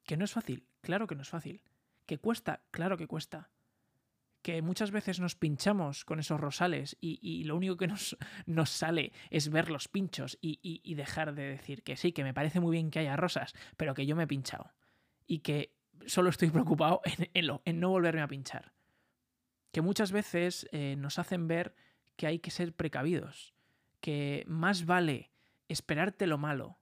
Que 0.05 0.17
no 0.17 0.25
es 0.25 0.31
fácil, 0.31 0.67
claro 0.81 1.07
que 1.07 1.15
no 1.15 1.21
es 1.21 1.29
fácil. 1.29 1.61
Que 2.05 2.17
cuesta, 2.17 2.63
claro 2.71 2.97
que 2.97 3.07
cuesta. 3.07 3.49
Que 4.41 4.61
muchas 4.61 4.91
veces 4.91 5.21
nos 5.21 5.35
pinchamos 5.35 6.03
con 6.03 6.19
esos 6.19 6.39
rosales 6.39 6.97
y, 6.99 7.45
lo 7.45 7.55
único 7.55 7.77
que 7.77 7.87
nos, 7.87 8.17
nos, 8.45 8.69
sale 8.69 9.13
es 9.29 9.49
ver 9.49 9.69
los 9.69 9.87
pinchos 9.87 10.37
y, 10.41 10.93
dejar 10.95 11.33
de 11.33 11.43
decir 11.43 11.81
que 11.83 11.95
sí, 11.95 12.11
que 12.11 12.25
me 12.25 12.33
parece 12.33 12.59
muy 12.59 12.73
bien 12.73 12.91
que 12.91 12.99
haya 12.99 13.15
rosas, 13.15 13.53
pero 13.77 13.93
que 13.93 14.05
yo 14.05 14.17
me 14.17 14.23
he 14.23 14.27
pinchado. 14.27 14.71
Y 15.27 15.39
que 15.39 15.75
solo 16.05 16.29
estoy 16.29 16.49
preocupado 16.51 17.01
en, 17.33 17.59
en 17.65 17.79
no 17.79 17.89
volverme 17.89 18.21
a 18.21 18.27
pinchar. 18.27 18.73
Que 19.71 19.81
muchas 19.81 20.11
veces 20.11 20.67
eh, 20.71 20.95
nos 20.97 21.19
hacen 21.19 21.47
ver 21.47 21.75
que 22.15 22.27
hay 22.27 22.39
que 22.39 22.51
ser 22.51 22.73
precavidos, 22.73 23.53
que 23.99 24.43
más 24.47 24.85
vale 24.85 25.31
esperarte 25.67 26.27
lo 26.27 26.37
malo, 26.37 26.77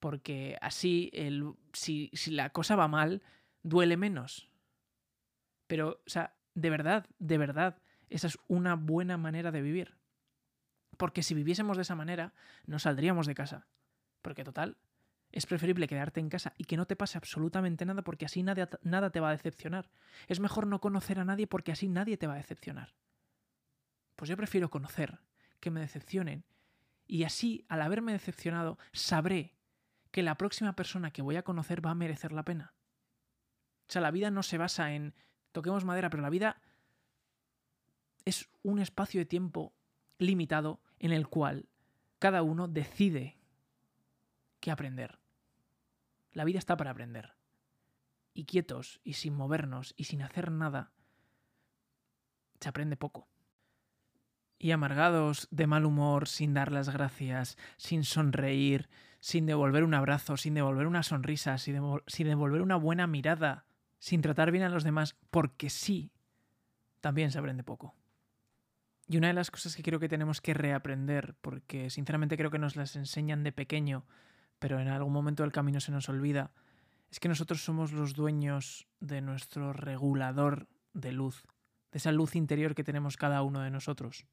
porque 0.00 0.58
así 0.60 1.12
si, 1.72 2.10
si 2.12 2.30
la 2.32 2.50
cosa 2.50 2.74
va 2.74 2.88
mal, 2.88 3.22
duele 3.62 3.96
menos. 3.96 4.50
Pero, 5.68 6.02
o 6.04 6.10
sea, 6.10 6.34
de 6.54 6.70
verdad, 6.70 7.06
de 7.20 7.38
verdad, 7.38 7.78
esa 8.10 8.26
es 8.26 8.38
una 8.48 8.74
buena 8.74 9.16
manera 9.16 9.52
de 9.52 9.62
vivir. 9.62 9.96
Porque 10.96 11.22
si 11.22 11.34
viviésemos 11.34 11.76
de 11.76 11.82
esa 11.82 11.94
manera, 11.94 12.34
no 12.66 12.78
saldríamos 12.78 13.26
de 13.26 13.34
casa. 13.34 13.68
Porque 14.22 14.44
total, 14.44 14.76
es 15.32 15.46
preferible 15.46 15.88
quedarte 15.88 16.20
en 16.20 16.28
casa 16.28 16.52
y 16.58 16.64
que 16.64 16.76
no 16.76 16.86
te 16.86 16.94
pase 16.94 17.18
absolutamente 17.18 17.86
nada 17.86 18.02
porque 18.02 18.26
así 18.26 18.42
nada, 18.42 18.68
nada 18.82 19.10
te 19.10 19.20
va 19.20 19.30
a 19.30 19.32
decepcionar. 19.32 19.90
Es 20.28 20.40
mejor 20.40 20.66
no 20.66 20.80
conocer 20.80 21.18
a 21.18 21.24
nadie 21.24 21.46
porque 21.46 21.72
así 21.72 21.88
nadie 21.88 22.18
te 22.18 22.26
va 22.26 22.34
a 22.34 22.36
decepcionar. 22.36 22.94
Pues 24.14 24.28
yo 24.28 24.36
prefiero 24.36 24.70
conocer 24.70 25.20
que 25.58 25.70
me 25.70 25.80
decepcionen 25.80 26.44
y 27.06 27.24
así, 27.24 27.64
al 27.68 27.82
haberme 27.82 28.12
decepcionado, 28.12 28.78
sabré 28.92 29.54
que 30.10 30.22
la 30.22 30.36
próxima 30.36 30.74
persona 30.74 31.10
que 31.10 31.22
voy 31.22 31.36
a 31.36 31.42
conocer 31.42 31.84
va 31.84 31.90
a 31.90 31.94
merecer 31.94 32.32
la 32.32 32.44
pena. 32.44 32.74
O 33.88 33.92
sea, 33.92 34.02
la 34.02 34.10
vida 34.10 34.30
no 34.30 34.42
se 34.42 34.58
basa 34.58 34.94
en 34.94 35.14
toquemos 35.52 35.84
madera, 35.84 36.10
pero 36.10 36.22
la 36.22 36.30
vida 36.30 36.60
es 38.24 38.48
un 38.62 38.78
espacio 38.78 39.20
de 39.20 39.26
tiempo 39.26 39.74
limitado 40.18 40.80
en 40.98 41.12
el 41.12 41.26
cual 41.28 41.68
cada 42.18 42.42
uno 42.42 42.68
decide 42.68 43.38
qué 44.60 44.70
aprender. 44.70 45.21
La 46.32 46.44
vida 46.44 46.58
está 46.58 46.76
para 46.76 46.90
aprender. 46.90 47.34
Y 48.34 48.44
quietos 48.44 49.00
y 49.04 49.14
sin 49.14 49.34
movernos 49.34 49.94
y 49.96 50.04
sin 50.04 50.22
hacer 50.22 50.50
nada, 50.50 50.92
se 52.60 52.68
aprende 52.68 52.96
poco 52.96 53.28
y 54.62 54.70
amargados, 54.70 55.48
de 55.50 55.66
mal 55.66 55.84
humor, 55.84 56.28
sin 56.28 56.54
dar 56.54 56.70
las 56.70 56.88
gracias, 56.88 57.58
sin 57.78 58.04
sonreír, 58.04 58.88
sin 59.18 59.44
devolver 59.44 59.82
un 59.82 59.92
abrazo, 59.92 60.36
sin 60.36 60.54
devolver 60.54 60.86
una 60.86 61.02
sonrisa, 61.02 61.58
sin, 61.58 61.74
devolver 61.74 62.62
una 62.62 62.76
buena 62.76 63.08
mirada, 63.08 63.66
sin 63.98 64.22
tratar 64.22 64.52
bien 64.52 64.62
a 64.62 64.68
los 64.68 64.84
demás, 64.84 65.16
porque 65.32 65.68
sí, 65.68 66.12
también 67.00 67.32
se 67.32 67.40
aprende 67.40 67.64
poco. 67.64 67.96
Y 69.08 69.16
una 69.16 69.26
de 69.26 69.34
las 69.34 69.50
cosas 69.50 69.74
que 69.74 69.82
creo 69.82 69.98
que 69.98 70.08
tenemos 70.08 70.40
que 70.40 70.54
reaprender, 70.54 71.34
porque 71.40 71.90
sinceramente 71.90 72.36
creo 72.36 72.52
que 72.52 72.60
nos 72.60 72.76
las 72.76 72.94
enseñan 72.94 73.42
de 73.42 73.50
pequeño, 73.50 74.06
pero 74.62 74.78
en 74.78 74.86
algún 74.86 75.12
momento 75.12 75.42
del 75.42 75.50
camino 75.50 75.80
se 75.80 75.90
nos 75.90 76.08
olvida, 76.08 76.52
es 77.10 77.18
que 77.18 77.28
nosotros 77.28 77.64
somos 77.64 77.90
los 77.90 78.14
dueños 78.14 78.86
de 79.00 79.20
nuestro 79.20 79.72
regulador 79.72 80.68
de 80.92 81.10
luz, 81.10 81.42
de 81.90 81.98
esa 81.98 82.12
luz 82.12 82.36
interior 82.36 82.76
que 82.76 82.84
tenemos 82.84 83.16
cada 83.16 83.42
uno 83.42 83.60
de 83.60 83.72
nosotros. 83.72 84.24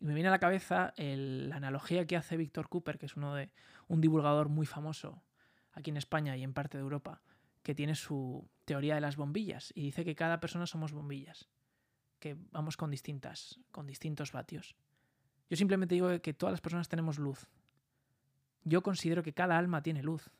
Y 0.00 0.06
me 0.06 0.14
viene 0.14 0.26
a 0.28 0.32
la 0.32 0.40
cabeza 0.40 0.92
la 0.96 1.54
analogía 1.54 2.04
que 2.04 2.16
hace 2.16 2.36
Víctor 2.36 2.68
Cooper, 2.68 2.98
que 2.98 3.06
es 3.06 3.16
uno 3.16 3.36
de 3.36 3.52
un 3.86 4.00
divulgador 4.00 4.48
muy 4.48 4.66
famoso 4.66 5.22
aquí 5.70 5.90
en 5.90 5.98
España 5.98 6.36
y 6.36 6.42
en 6.42 6.52
parte 6.52 6.76
de 6.76 6.82
Europa, 6.82 7.22
que 7.62 7.76
tiene 7.76 7.94
su 7.94 8.50
teoría 8.64 8.96
de 8.96 9.00
las 9.00 9.14
bombillas 9.14 9.72
y 9.76 9.82
dice 9.82 10.04
que 10.04 10.16
cada 10.16 10.40
persona 10.40 10.66
somos 10.66 10.90
bombillas, 10.90 11.48
que 12.18 12.36
vamos 12.50 12.76
con 12.76 12.90
distintas, 12.90 13.60
con 13.70 13.86
distintos 13.86 14.32
vatios. 14.32 14.74
Yo 15.48 15.56
simplemente 15.56 15.94
digo 15.94 16.20
que 16.20 16.34
todas 16.34 16.54
las 16.54 16.60
personas 16.60 16.88
tenemos 16.88 17.20
luz. 17.20 17.46
Yo 18.64 18.82
considero 18.82 19.22
que 19.22 19.32
cada 19.32 19.58
alma 19.58 19.82
tiene 19.82 20.02
luz, 20.02 20.30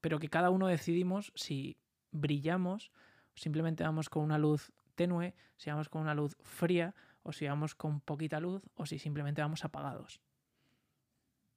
pero 0.00 0.18
que 0.18 0.28
cada 0.28 0.50
uno 0.50 0.66
decidimos 0.66 1.32
si 1.34 1.76
brillamos, 2.12 2.92
simplemente 3.34 3.84
vamos 3.84 4.08
con 4.08 4.22
una 4.22 4.38
luz 4.38 4.72
tenue, 4.94 5.34
si 5.56 5.70
vamos 5.70 5.88
con 5.88 6.02
una 6.02 6.14
luz 6.14 6.36
fría 6.42 6.94
o 7.22 7.32
si 7.32 7.46
vamos 7.46 7.74
con 7.74 8.00
poquita 8.00 8.38
luz, 8.38 8.62
o 8.76 8.86
si 8.86 9.00
simplemente 9.00 9.42
vamos 9.42 9.64
apagados. 9.64 10.20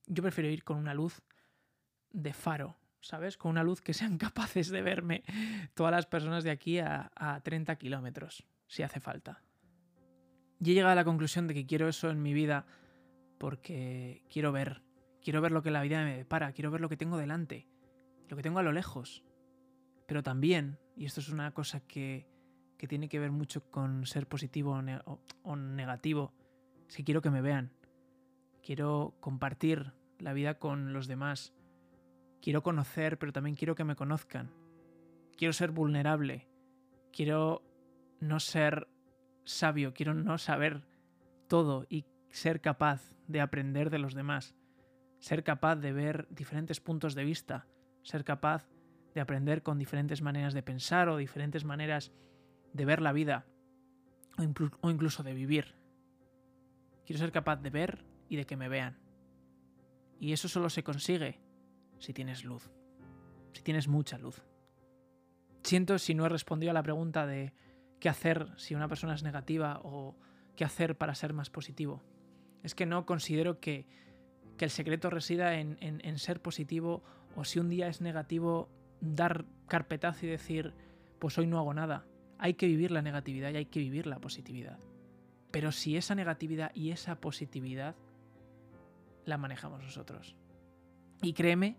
Yo 0.08 0.24
prefiero 0.24 0.50
ir 0.50 0.64
con 0.64 0.78
una 0.78 0.96
luz 0.96 1.22
de 2.10 2.34
faro, 2.34 2.80
¿sabes? 3.02 3.38
Con 3.38 3.52
una 3.52 3.64
luz 3.64 3.80
que 3.80 3.94
sean 3.94 4.18
capaces 4.26 4.70
de 4.70 4.82
verme 4.82 5.24
todas 5.76 5.92
las 5.92 6.08
personas 6.08 6.44
de 6.44 6.50
aquí 6.50 6.80
a, 6.80 7.12
30 7.44 7.76
kilómetros, 7.76 8.48
si 8.66 8.82
hace 8.82 9.00
falta. 9.00 9.44
Y 10.60 10.72
he 10.72 10.74
llegado 10.74 10.94
a 10.94 10.96
la 10.96 11.06
conclusión 11.06 11.48
de 11.48 11.54
que 11.54 11.68
quiero 11.68 11.88
eso 11.88 12.10
en 12.10 12.22
mi 12.22 12.34
vida 12.34 12.66
porque 13.38 14.24
quiero 14.30 14.52
ver, 14.52 14.82
quiero 15.24 15.42
ver 15.42 15.52
lo 15.52 15.62
que 15.62 15.72
la 15.72 15.82
vida 15.82 16.04
me 16.04 16.18
depara, 16.18 16.52
quiero 16.52 16.72
ver 16.72 16.82
lo 16.82 16.90
que 16.90 16.98
tengo 16.98 17.18
delante, 17.18 17.68
lo 18.28 18.36
que 18.36 18.44
tengo 18.44 18.60
a 18.60 18.64
lo 18.64 18.72
lejos. 18.72 19.24
Pero 20.08 20.24
también, 20.24 20.80
y 20.96 21.06
esto 21.06 21.20
es 21.20 21.30
una 21.30 21.52
cosa 21.54 21.82
que 21.82 22.28
que 22.80 22.88
tiene 22.88 23.10
que 23.10 23.20
ver 23.20 23.32
mucho 23.32 23.70
con 23.70 24.06
ser 24.06 24.26
positivo 24.26 24.82
o, 25.44 25.56
negativo. 25.58 26.34
Es 26.88 26.96
que 26.96 27.04
quiero 27.04 27.22
que 27.22 27.30
me 27.30 27.42
vean. 27.42 27.74
Quiero 28.64 29.16
compartir 29.20 29.92
la 30.18 30.32
vida 30.32 30.60
con 30.60 30.94
los 30.94 31.08
demás. 31.08 31.54
Quiero 32.42 32.64
conocer, 32.64 33.20
pero 33.20 33.34
también 33.34 33.58
quiero 33.58 33.76
que 33.76 33.84
me 33.84 33.98
conozcan. 33.98 34.50
Quiero 35.36 35.52
ser 35.52 35.72
vulnerable. 35.72 36.48
Quiero 37.12 37.62
no 38.22 38.40
ser 38.40 38.88
sabio. 39.44 39.94
Quiero 39.94 40.14
no 40.14 40.38
saber 40.38 40.86
todo 41.50 41.86
y 41.90 42.06
ser 42.30 42.62
capaz 42.62 43.14
de 43.28 43.42
aprender 43.42 43.90
de 43.90 44.00
los 44.00 44.14
demás. 44.14 44.56
Ser 45.20 45.44
capaz 45.44 45.76
de 45.78 45.94
ver 45.94 46.28
diferentes 46.30 46.80
puntos 46.80 47.16
de 47.16 47.24
vista. 47.24 47.68
Ser 48.04 48.24
capaz 48.24 48.68
de 49.14 49.22
aprender 49.22 49.64
con 49.64 49.78
diferentes 49.78 50.22
maneras 50.22 50.54
de 50.54 50.64
pensar 50.64 51.10
o 51.10 51.18
diferentes 51.18 51.66
maneras 51.66 52.12
de 52.74 52.86
ver 52.86 53.02
la 53.02 53.12
vida 53.12 53.46
o, 54.82 54.90
incluso 54.90 55.24
de 55.24 55.34
vivir. 55.34 55.76
Quiero 57.06 57.20
ser 57.20 57.32
capaz 57.32 57.58
de 57.58 57.70
ver 57.70 58.06
y 58.30 58.36
de 58.36 58.46
que 58.46 58.56
me 58.56 58.70
vean. 58.70 59.00
Y 60.20 60.34
eso 60.34 60.48
solo 60.48 60.70
se 60.70 60.84
consigue 60.84 61.40
si 61.98 62.14
tienes 62.14 62.44
luz. 62.44 62.70
si 63.52 63.64
tienes 63.64 63.88
mucha 63.88 64.18
luz. 64.18 64.44
Siento 65.64 65.98
si 65.98 66.14
no 66.14 66.26
he 66.26 66.30
respondido 66.30 66.72
a 66.72 66.74
la 66.74 66.84
pregunta 66.84 67.26
de 67.26 67.54
qué 68.00 68.10
hacer 68.10 68.48
si 68.58 68.76
una 68.76 68.88
persona 68.88 69.16
es 69.16 69.24
negativa 69.24 69.82
o 69.84 70.16
qué 70.56 70.64
hacer 70.64 70.98
para 70.98 71.16
ser 71.16 71.34
más 71.34 71.50
positivo. 71.50 72.04
Es 72.64 72.76
que 72.76 72.86
no 72.86 73.06
considero 73.06 73.60
que, 73.60 73.88
el 74.66 74.72
secreto 74.72 75.10
resida 75.10 75.56
en 75.56 76.20
ser 76.20 76.42
positivo 76.42 77.04
o 77.36 77.46
si 77.46 77.60
un 77.60 77.70
día 77.70 77.88
es 77.88 78.01
negativo, 78.01 78.70
dar 79.01 79.46
carpetazo 79.68 80.25
y 80.25 80.30
decir, 80.30 80.74
pues 81.20 81.38
hoy 81.38 81.48
no 81.48 81.60
hago 81.60 81.74
nada. 81.74 82.06
Hay 82.38 82.56
que 82.56 82.68
vivir 82.68 82.92
la 82.92 83.01
negatividad 83.01 83.51
y 83.51 83.58
hay 83.58 83.66
que 83.66 83.80
vivir 83.80 84.08
la 84.08 84.20
positividad. 84.20 84.80
Pero 85.51 85.72
si 85.72 85.98
esa 85.98 86.16
negatividad 86.16 86.72
y 86.74 86.92
esa 86.92 87.20
positividad 87.20 87.96
la 89.25 89.38
manejamos 89.38 89.82
nosotros. 89.82 90.36
Y 91.22 91.34
créeme 91.34 91.78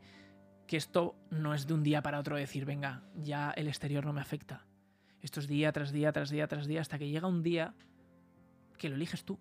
que 0.66 0.76
esto 0.76 1.16
no 1.30 1.54
es 1.54 1.66
de 1.66 1.75
un 1.75 1.82
día 1.82 2.02
para 2.02 2.18
otro 2.18 2.37
decir, 2.37 2.64
venga, 2.64 3.02
ya 3.16 3.50
el 3.50 3.68
exterior 3.68 4.04
no 4.04 4.12
me 4.12 4.20
afecta. 4.20 4.66
Esto 5.22 5.40
es 5.40 5.49
día 5.49 5.72
tras 5.72 5.92
día, 5.92 6.12
tras 6.12 6.30
día, 6.30 6.46
tras 6.46 6.66
día, 6.66 6.80
hasta 6.80 6.99
que 6.99 7.08
llega 7.08 7.26
un 7.26 7.42
día 7.42 7.75
que 8.78 8.88
lo 8.88 8.94
eliges 8.94 9.25
tú. 9.25 9.38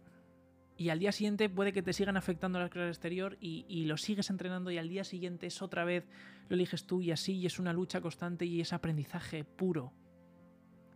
Y 0.80 0.92
al 0.92 1.00
día 1.00 1.12
siguiente 1.12 1.50
puede 1.50 1.74
que 1.74 1.84
te 1.84 1.92
sigan 1.92 2.16
afectando 2.16 2.58
las 2.58 2.70
cosas 2.70 2.88
exterior 2.88 3.38
y, 3.42 3.66
y, 3.68 3.84
lo 3.84 3.98
sigues 3.98 4.30
entrenando 4.30 4.72
y 4.72 4.78
al 4.78 4.88
día 4.88 5.04
siguiente 5.04 5.46
es 5.46 5.62
otra 5.62 5.84
vez, 5.84 6.08
lo 6.48 6.56
eliges 6.56 6.86
tú 6.86 7.02
y 7.02 7.12
así 7.12 7.34
y 7.34 7.46
es 7.46 7.60
una 7.60 7.74
lucha 7.74 8.00
constante 8.00 8.46
y 8.46 8.62
es 8.62 8.72
aprendizaje 8.72 9.44
puro. 9.44 9.92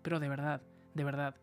Pero 0.01 0.21
de 0.21 0.29
verdad, 0.29 0.61
de 0.93 1.03
verdad, 1.03 1.35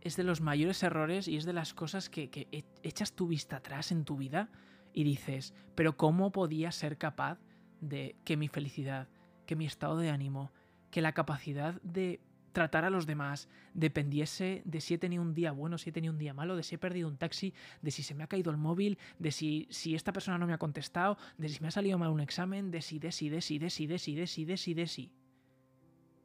es 0.00 0.14
de 0.14 0.22
los 0.22 0.40
mayores 0.40 0.80
errores 0.84 1.26
y 1.26 1.36
es 1.36 1.44
de 1.44 1.54
las 1.54 1.74
cosas 1.74 2.08
que, 2.08 2.30
que 2.30 2.46
e, 2.52 2.62
echas 2.84 3.14
tu 3.14 3.26
vista 3.26 3.56
atrás 3.56 3.90
en 3.90 4.04
tu 4.04 4.16
vida 4.16 4.48
y 4.92 5.02
dices, 5.02 5.52
pero 5.74 5.96
¿cómo 5.96 6.30
podía 6.30 6.70
ser 6.70 6.98
capaz 6.98 7.40
de 7.80 8.14
que 8.24 8.36
mi 8.36 8.46
felicidad, 8.46 9.08
que 9.44 9.56
mi 9.56 9.66
estado 9.66 9.98
de 9.98 10.10
ánimo, 10.10 10.52
que 10.92 11.02
la 11.02 11.14
capacidad 11.14 11.82
de 11.82 12.20
tratar 12.56 12.86
a 12.86 12.90
los 12.90 13.04
demás 13.04 13.50
dependiese 13.74 14.62
de 14.64 14.80
si 14.80 14.94
he 14.94 14.98
tenido 14.98 15.22
un 15.22 15.34
día 15.34 15.52
bueno, 15.52 15.76
si 15.76 15.90
he 15.90 15.92
tenido 15.92 16.10
un 16.10 16.18
día 16.18 16.32
malo, 16.32 16.56
de 16.56 16.62
si 16.62 16.76
he 16.76 16.78
perdido 16.78 17.06
un 17.06 17.18
taxi, 17.18 17.52
de 17.82 17.90
si 17.90 18.02
se 18.02 18.14
me 18.14 18.24
ha 18.24 18.28
caído 18.28 18.50
el 18.50 18.56
móvil, 18.56 18.96
de 19.18 19.30
si, 19.30 19.68
si 19.70 19.94
esta 19.94 20.10
persona 20.10 20.38
no 20.38 20.46
me 20.46 20.54
ha 20.54 20.58
contestado, 20.58 21.18
de 21.36 21.50
si 21.50 21.60
me 21.60 21.68
ha 21.68 21.70
salido 21.70 21.98
mal 21.98 22.08
un 22.08 22.20
examen, 22.20 22.70
de 22.70 22.80
si, 22.80 22.98
de 22.98 23.12
si, 23.12 23.28
de 23.28 23.42
si, 23.42 23.58
de 23.58 23.68
si, 23.68 23.86
de 23.86 23.98
si, 23.98 24.14
de 24.14 24.26
si, 24.26 24.44
de 24.46 24.56
si, 24.56 24.72
de 24.72 24.86
si. 24.86 25.12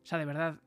O 0.02 0.06
sea, 0.06 0.20
de 0.20 0.24
verdad, 0.24 0.62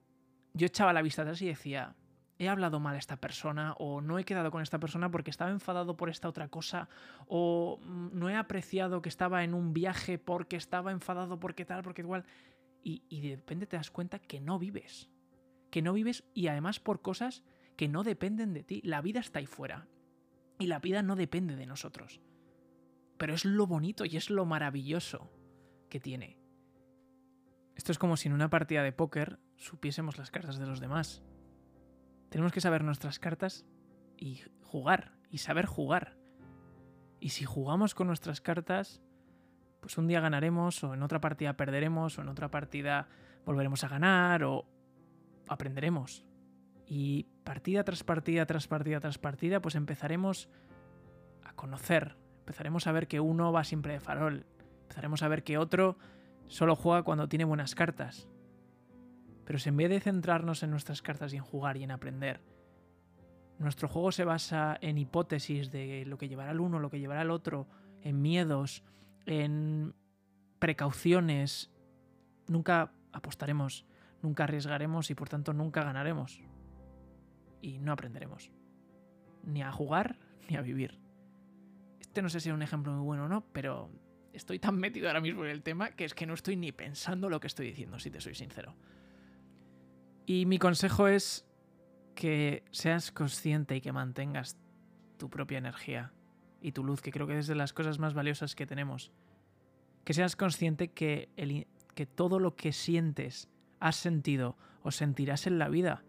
yo 0.52 0.66
echaba 0.66 0.92
la 0.92 1.00
vista 1.00 1.22
atrás 1.22 1.40
y 1.40 1.46
decía, 1.46 1.96
he 2.38 2.46
hablado 2.50 2.78
mal 2.78 2.94
a 2.94 2.98
esta 2.98 3.16
persona 3.16 3.72
o 3.78 4.02
no 4.02 4.18
he 4.18 4.24
quedado 4.24 4.50
con 4.50 4.60
esta 4.60 4.78
persona 4.78 5.10
porque 5.10 5.30
estaba 5.30 5.50
enfadado 5.50 5.96
por 5.96 6.10
esta 6.10 6.28
otra 6.28 6.48
cosa 6.48 6.90
o 7.26 7.80
mm, 7.82 8.10
no 8.12 8.28
he 8.28 8.36
apreciado 8.36 9.00
que 9.00 9.08
estaba 9.08 9.44
en 9.44 9.54
un 9.54 9.72
viaje 9.72 10.18
porque 10.18 10.56
estaba 10.56 10.92
enfadado 10.92 11.40
porque 11.40 11.64
tal, 11.64 11.82
porque 11.82 12.02
igual. 12.02 12.26
Y, 12.82 13.02
y 13.08 13.30
de 13.30 13.36
repente 13.36 13.66
te 13.66 13.78
das 13.78 13.90
cuenta 13.90 14.18
que 14.18 14.42
no 14.42 14.58
vives. 14.58 15.13
Que 15.74 15.82
no 15.82 15.92
vives 15.92 16.22
y 16.34 16.46
además 16.46 16.78
por 16.78 17.02
cosas 17.02 17.42
que 17.76 17.88
no 17.88 18.04
dependen 18.04 18.52
de 18.52 18.62
ti. 18.62 18.80
La 18.84 19.02
vida 19.02 19.18
está 19.18 19.40
ahí 19.40 19.46
fuera. 19.46 19.88
Y 20.60 20.68
la 20.68 20.78
vida 20.78 21.02
no 21.02 21.16
depende 21.16 21.56
de 21.56 21.66
nosotros. 21.66 22.20
Pero 23.18 23.34
es 23.34 23.44
lo 23.44 23.66
bonito 23.66 24.04
y 24.04 24.16
es 24.16 24.30
lo 24.30 24.46
maravilloso 24.46 25.32
que 25.90 25.98
tiene. 25.98 26.38
Esto 27.74 27.90
es 27.90 27.98
como 27.98 28.16
si 28.16 28.28
en 28.28 28.34
una 28.34 28.50
partida 28.50 28.84
de 28.84 28.92
póker 28.92 29.40
supiésemos 29.56 30.16
las 30.16 30.30
cartas 30.30 30.58
de 30.58 30.66
los 30.66 30.78
demás 30.78 31.24
tenemos 32.34 32.50
que 32.50 32.60
saber 32.60 32.82
nuestras 32.82 33.20
cartas 33.20 33.64
y 34.16 34.42
jugar, 34.60 35.12
y 35.30 35.38
saber 35.38 35.66
jugar. 35.66 36.16
Y 37.20 37.28
si 37.28 37.44
jugamos 37.44 37.94
con 37.94 38.08
nuestras 38.08 38.40
cartas, 38.40 39.00
pues 39.80 39.98
un 39.98 40.08
día 40.08 40.18
ganaremos, 40.18 40.82
o 40.82 40.94
en 40.94 41.04
otra 41.04 41.20
partida 41.20 41.56
perderemos, 41.56 42.18
o 42.18 42.22
en 42.22 42.28
otra 42.28 42.50
partida 42.50 43.06
volveremos 43.46 43.84
a 43.84 43.88
ganar, 43.88 44.42
o 44.42 44.66
aprenderemos. 45.48 46.24
Y 46.86 47.26
partida 47.44 47.84
tras 47.84 48.04
partida, 48.04 48.46
tras 48.46 48.68
partida, 48.68 49.00
tras 49.00 49.18
partida, 49.18 49.60
pues 49.60 49.74
empezaremos 49.74 50.48
a 51.42 51.54
conocer, 51.54 52.16
empezaremos 52.40 52.86
a 52.86 52.92
ver 52.92 53.08
que 53.08 53.20
uno 53.20 53.52
va 53.52 53.64
siempre 53.64 53.94
de 53.94 54.00
farol, 54.00 54.46
empezaremos 54.82 55.22
a 55.22 55.28
ver 55.28 55.44
que 55.44 55.58
otro 55.58 55.96
solo 56.46 56.76
juega 56.76 57.02
cuando 57.02 57.28
tiene 57.28 57.44
buenas 57.44 57.74
cartas, 57.74 58.28
pero 59.44 59.58
si 59.58 59.68
en 59.70 59.76
vez 59.76 59.90
de 59.90 60.00
centrarnos 60.00 60.62
en 60.62 60.70
nuestras 60.70 61.02
cartas 61.02 61.32
y 61.32 61.36
en 61.36 61.42
jugar 61.42 61.76
y 61.76 61.84
en 61.84 61.90
aprender, 61.90 62.40
nuestro 63.58 63.88
juego 63.88 64.12
se 64.12 64.24
basa 64.24 64.76
en 64.80 64.98
hipótesis 64.98 65.70
de 65.70 66.04
lo 66.06 66.18
que 66.18 66.28
llevará 66.28 66.50
el 66.50 66.60
uno, 66.60 66.80
lo 66.80 66.90
que 66.90 66.98
llevará 66.98 67.22
el 67.22 67.30
otro, 67.30 67.66
en 68.02 68.20
miedos, 68.20 68.82
en 69.26 69.94
precauciones, 70.58 71.70
nunca 72.48 72.92
apostaremos, 73.12 73.86
nunca 74.24 74.44
arriesgaremos 74.44 75.10
y 75.10 75.14
por 75.14 75.28
tanto 75.28 75.52
nunca 75.52 75.84
ganaremos. 75.84 76.40
Y 77.60 77.78
no 77.78 77.92
aprenderemos. 77.92 78.50
Ni 79.44 79.62
a 79.62 79.70
jugar 79.70 80.18
ni 80.48 80.56
a 80.56 80.62
vivir. 80.62 80.98
Este 82.00 82.22
no 82.22 82.28
sé 82.28 82.40
si 82.40 82.48
es 82.48 82.54
un 82.54 82.62
ejemplo 82.62 82.92
muy 82.92 83.04
bueno 83.04 83.26
o 83.26 83.28
no, 83.28 83.44
pero 83.52 83.90
estoy 84.32 84.58
tan 84.58 84.76
metido 84.76 85.08
ahora 85.08 85.20
mismo 85.20 85.44
en 85.44 85.50
el 85.50 85.62
tema 85.62 85.90
que 85.90 86.04
es 86.04 86.14
que 86.14 86.26
no 86.26 86.34
estoy 86.34 86.56
ni 86.56 86.72
pensando 86.72 87.28
lo 87.28 87.38
que 87.38 87.46
estoy 87.46 87.66
diciendo, 87.66 87.98
si 87.98 88.10
te 88.10 88.20
soy 88.20 88.34
sincero. 88.34 88.74
Y 90.26 90.46
mi 90.46 90.58
consejo 90.58 91.06
es 91.06 91.46
que 92.14 92.64
seas 92.70 93.12
consciente 93.12 93.76
y 93.76 93.80
que 93.80 93.92
mantengas 93.92 94.56
tu 95.18 95.28
propia 95.28 95.58
energía 95.58 96.12
y 96.60 96.72
tu 96.72 96.82
luz, 96.82 97.02
que 97.02 97.10
creo 97.10 97.26
que 97.26 97.38
es 97.38 97.46
de 97.46 97.54
las 97.54 97.72
cosas 97.72 97.98
más 97.98 98.14
valiosas 98.14 98.54
que 98.54 98.66
tenemos. 98.66 99.12
Que 100.04 100.14
seas 100.14 100.34
consciente 100.36 100.92
que, 100.92 101.28
el, 101.36 101.66
que 101.94 102.06
todo 102.06 102.38
lo 102.38 102.56
que 102.56 102.72
sientes, 102.72 103.48
has 103.84 103.96
sentido 103.96 104.56
o 104.82 104.90
sentirás 104.90 105.46
en 105.46 105.58
la 105.58 105.68
vida, 105.68 106.04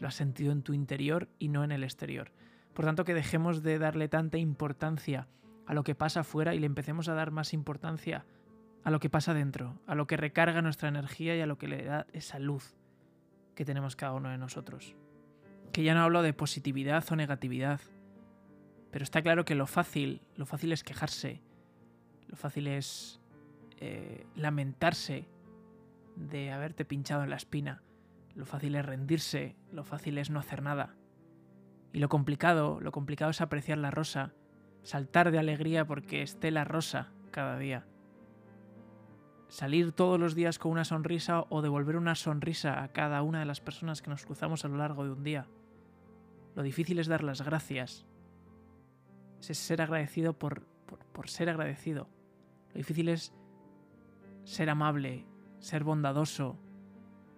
lo 0.00 0.08
has 0.08 0.16
sentido 0.16 0.50
en 0.50 0.62
tu 0.62 0.74
interior 0.74 1.28
y 1.38 1.46
no 1.46 1.62
en 1.62 1.70
el 1.70 1.84
exterior. 1.84 2.32
Por 2.74 2.84
tanto, 2.84 3.04
que 3.04 3.14
dejemos 3.14 3.62
de 3.62 3.78
darle 3.78 4.08
tanta 4.08 4.36
importancia 4.36 5.28
a 5.64 5.74
lo 5.74 5.84
que 5.84 5.94
pasa 5.94 6.20
afuera 6.20 6.56
y 6.56 6.58
le 6.58 6.66
empecemos 6.66 7.08
a 7.08 7.14
dar 7.14 7.30
más 7.30 7.54
importancia 7.54 8.26
a 8.82 8.90
lo 8.90 8.98
que 8.98 9.10
pasa 9.10 9.32
dentro, 9.32 9.80
a 9.86 9.94
lo 9.94 10.08
que 10.08 10.16
recarga 10.16 10.60
nuestra 10.60 10.88
energía 10.88 11.36
y 11.36 11.40
a 11.40 11.46
lo 11.46 11.56
que 11.56 11.68
le 11.68 11.84
da 11.84 12.08
esa 12.12 12.40
luz 12.40 12.74
que 13.54 13.64
tenemos 13.64 13.94
cada 13.94 14.14
uno 14.14 14.30
de 14.30 14.38
nosotros. 14.38 14.96
Que 15.72 15.84
ya 15.84 15.94
no 15.94 16.02
hablo 16.02 16.20
de 16.22 16.32
positividad 16.32 17.04
o 17.12 17.14
negatividad, 17.14 17.80
pero 18.90 19.04
está 19.04 19.22
claro 19.22 19.44
que 19.44 19.54
lo 19.54 19.68
fácil, 19.68 20.20
lo 20.34 20.46
fácil 20.46 20.72
es 20.72 20.82
quejarse, 20.82 21.42
lo 22.26 22.34
fácil 22.34 22.66
es 22.66 23.20
eh, 23.78 24.26
lamentarse 24.34 25.28
de 26.16 26.52
haberte 26.52 26.84
pinchado 26.84 27.22
en 27.22 27.30
la 27.30 27.36
espina, 27.36 27.82
lo 28.34 28.46
fácil 28.46 28.74
es 28.74 28.84
rendirse, 28.84 29.56
lo 29.70 29.84
fácil 29.84 30.18
es 30.18 30.30
no 30.30 30.40
hacer 30.40 30.62
nada. 30.62 30.94
Y 31.92 31.98
lo 32.00 32.08
complicado, 32.08 32.80
lo 32.80 32.92
complicado 32.92 33.30
es 33.30 33.40
apreciar 33.40 33.78
la 33.78 33.90
rosa, 33.90 34.34
saltar 34.82 35.30
de 35.30 35.38
alegría 35.38 35.86
porque 35.86 36.22
esté 36.22 36.50
la 36.50 36.64
rosa 36.64 37.12
cada 37.30 37.58
día 37.58 37.86
salir 39.54 39.92
todos 39.92 40.18
los 40.18 40.34
días 40.34 40.58
con 40.58 40.72
una 40.72 40.84
sonrisa 40.84 41.44
o 41.48 41.62
devolver 41.62 41.96
una 41.96 42.16
sonrisa 42.16 42.82
a 42.82 42.88
cada 42.88 43.22
una 43.22 43.38
de 43.38 43.44
las 43.44 43.60
personas 43.60 44.02
que 44.02 44.10
nos 44.10 44.26
cruzamos 44.26 44.64
a 44.64 44.68
lo 44.68 44.76
largo 44.76 45.04
de 45.04 45.12
un 45.12 45.22
día. 45.22 45.46
Lo 46.56 46.64
difícil 46.64 46.98
es 46.98 47.06
dar 47.06 47.22
las 47.22 47.42
gracias. 47.42 48.04
Es 49.48 49.58
ser 49.58 49.80
agradecido 49.80 50.36
por, 50.36 50.66
por, 51.12 51.28
ser 51.28 51.50
agradecido. 51.50 52.08
Lo 52.72 52.78
difícil 52.78 53.08
es 53.08 53.32
ser 54.42 54.70
amable, 54.70 55.24
ser 55.64 55.82
bondadoso, 55.82 56.58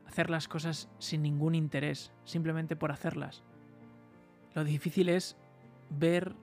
hacer 0.05 0.31
las 0.31 0.49
cosas 0.49 0.89
sin 0.99 1.23
ningún 1.23 1.55
interés, 1.55 2.13
simplemente 2.25 2.75
por 2.75 2.91
hacerlas. 2.91 3.45
Lo 4.53 4.65
difícil 4.65 5.09
es 5.09 5.37
ver, 5.91 6.35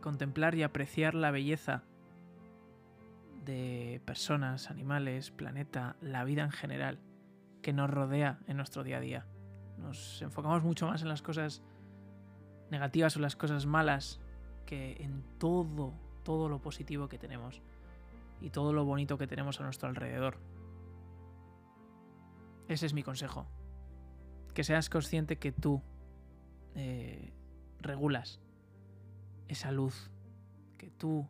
contemplar 0.00 0.54
y 0.54 0.62
apreciar 0.62 1.14
la 1.14 1.30
belleza 1.30 1.82
de 3.44 4.00
personas, 4.06 4.70
animales, 4.70 5.30
planeta, 5.30 5.96
la 6.00 6.24
vida 6.24 6.42
en 6.42 6.52
general 6.52 7.00
que 7.60 7.74
nos 7.74 7.90
rodea 7.90 8.38
en 8.46 8.56
nuestro 8.56 8.82
día 8.82 8.96
a 8.96 9.00
día. 9.00 9.26
Nos 9.76 10.22
enfocamos 10.22 10.64
mucho 10.64 10.86
más 10.86 11.02
en 11.02 11.08
las 11.08 11.20
cosas 11.20 11.62
negativas 12.70 13.14
o 13.14 13.20
las 13.20 13.36
cosas 13.36 13.66
malas 13.66 14.20
que 14.64 14.96
en 15.00 15.22
todo, 15.38 15.92
todo 16.22 16.48
lo 16.48 16.62
positivo 16.62 17.08
que 17.08 17.18
tenemos 17.18 17.60
y 18.40 18.48
todo 18.48 18.72
lo 18.72 18.86
bonito 18.86 19.18
que 19.18 19.26
tenemos 19.26 19.60
a 19.60 19.64
nuestro 19.64 19.90
alrededor. 19.90 20.38
Ese 22.68 22.86
es 22.86 22.94
mi 22.94 23.02
consejo. 23.02 23.46
Que 24.54 24.64
seas 24.64 24.88
consciente 24.88 25.38
que 25.38 25.52
tú 25.52 25.82
eh, 26.74 27.32
regulas 27.80 28.40
esa 29.48 29.70
luz, 29.70 30.10
que 30.78 30.90
tú 30.90 31.28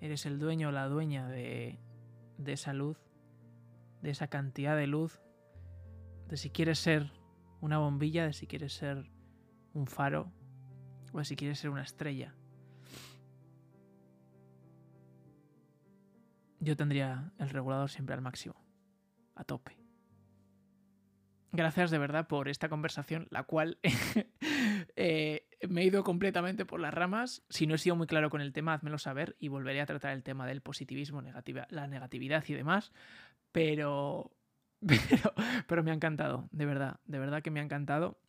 eres 0.00 0.26
el 0.26 0.38
dueño 0.38 0.68
o 0.68 0.72
la 0.72 0.88
dueña 0.88 1.28
de, 1.28 1.78
de 2.36 2.52
esa 2.52 2.72
luz, 2.72 2.98
de 4.02 4.10
esa 4.10 4.28
cantidad 4.28 4.76
de 4.76 4.86
luz, 4.86 5.20
de 6.28 6.36
si 6.36 6.50
quieres 6.50 6.78
ser 6.78 7.10
una 7.60 7.78
bombilla, 7.78 8.26
de 8.26 8.32
si 8.32 8.46
quieres 8.46 8.72
ser 8.72 9.10
un 9.72 9.86
faro 9.86 10.32
o 11.12 11.18
de 11.18 11.24
si 11.24 11.36
quieres 11.36 11.58
ser 11.58 11.70
una 11.70 11.82
estrella. 11.82 12.34
Yo 16.60 16.76
tendría 16.76 17.32
el 17.38 17.50
regulador 17.50 17.88
siempre 17.90 18.14
al 18.14 18.20
máximo. 18.20 18.54
a 19.34 19.44
tope. 19.44 19.87
Gracias 21.52 21.90
de 21.90 21.98
verdad 21.98 22.28
por 22.28 22.48
esta 22.48 22.68
conversación, 22.68 23.26
la 23.30 23.44
cual 23.44 23.78
eh, 24.96 25.48
me 25.68 25.80
he 25.80 25.84
ido 25.84 26.04
completamente 26.04 26.66
por 26.66 26.78
las 26.78 26.92
ramas. 26.92 27.42
Si 27.48 27.66
no 27.66 27.74
he 27.74 27.78
sido 27.78 27.96
muy 27.96 28.06
claro 28.06 28.28
con 28.28 28.40
el 28.40 28.52
tema, 28.52 28.74
házmelo 28.74 28.98
saber 28.98 29.36
y 29.38 29.48
volveré 29.48 29.80
a 29.80 29.86
tratar 29.86 30.12
el 30.12 30.22
tema 30.22 30.46
del 30.46 30.60
positivismo, 30.60 31.22
la 31.22 31.86
negatividad 31.86 32.44
y 32.46 32.54
demás. 32.54 32.92
Pero, 33.52 34.30
pero, 35.66 35.82
me 35.82 35.90
ha 35.90 35.94
encantado, 35.94 36.48
de 36.52 36.66
verdad, 36.66 37.00
de 37.06 37.18
verdad 37.18 37.42
que 37.42 37.50
me 37.50 37.60
ha 37.60 37.62
encantado. 37.62 38.20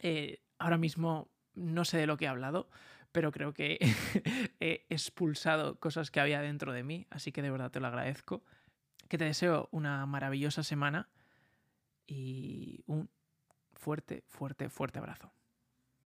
Eh, 0.00 0.42
ahora 0.58 0.76
mismo 0.76 1.30
no 1.54 1.84
sé 1.84 1.98
de 1.98 2.06
lo 2.08 2.16
que 2.16 2.24
he 2.24 2.28
hablado, 2.28 2.68
pero 3.12 3.30
creo 3.30 3.54
que 3.54 3.78
he 4.60 4.84
expulsado 4.90 5.78
cosas 5.78 6.10
que 6.10 6.18
había 6.18 6.42
dentro 6.42 6.72
de 6.72 6.82
mí, 6.82 7.06
así 7.10 7.30
que 7.30 7.42
de 7.42 7.50
verdad 7.52 7.70
te 7.70 7.78
lo 7.78 7.86
agradezco. 7.86 8.42
Que 9.08 9.18
te 9.18 9.24
deseo 9.24 9.68
una 9.70 10.04
maravillosa 10.04 10.64
semana 10.64 11.08
y 12.06 12.82
un 12.86 13.10
fuerte, 13.74 14.24
fuerte, 14.28 14.68
fuerte 14.70 14.98
abrazo. 14.98 15.32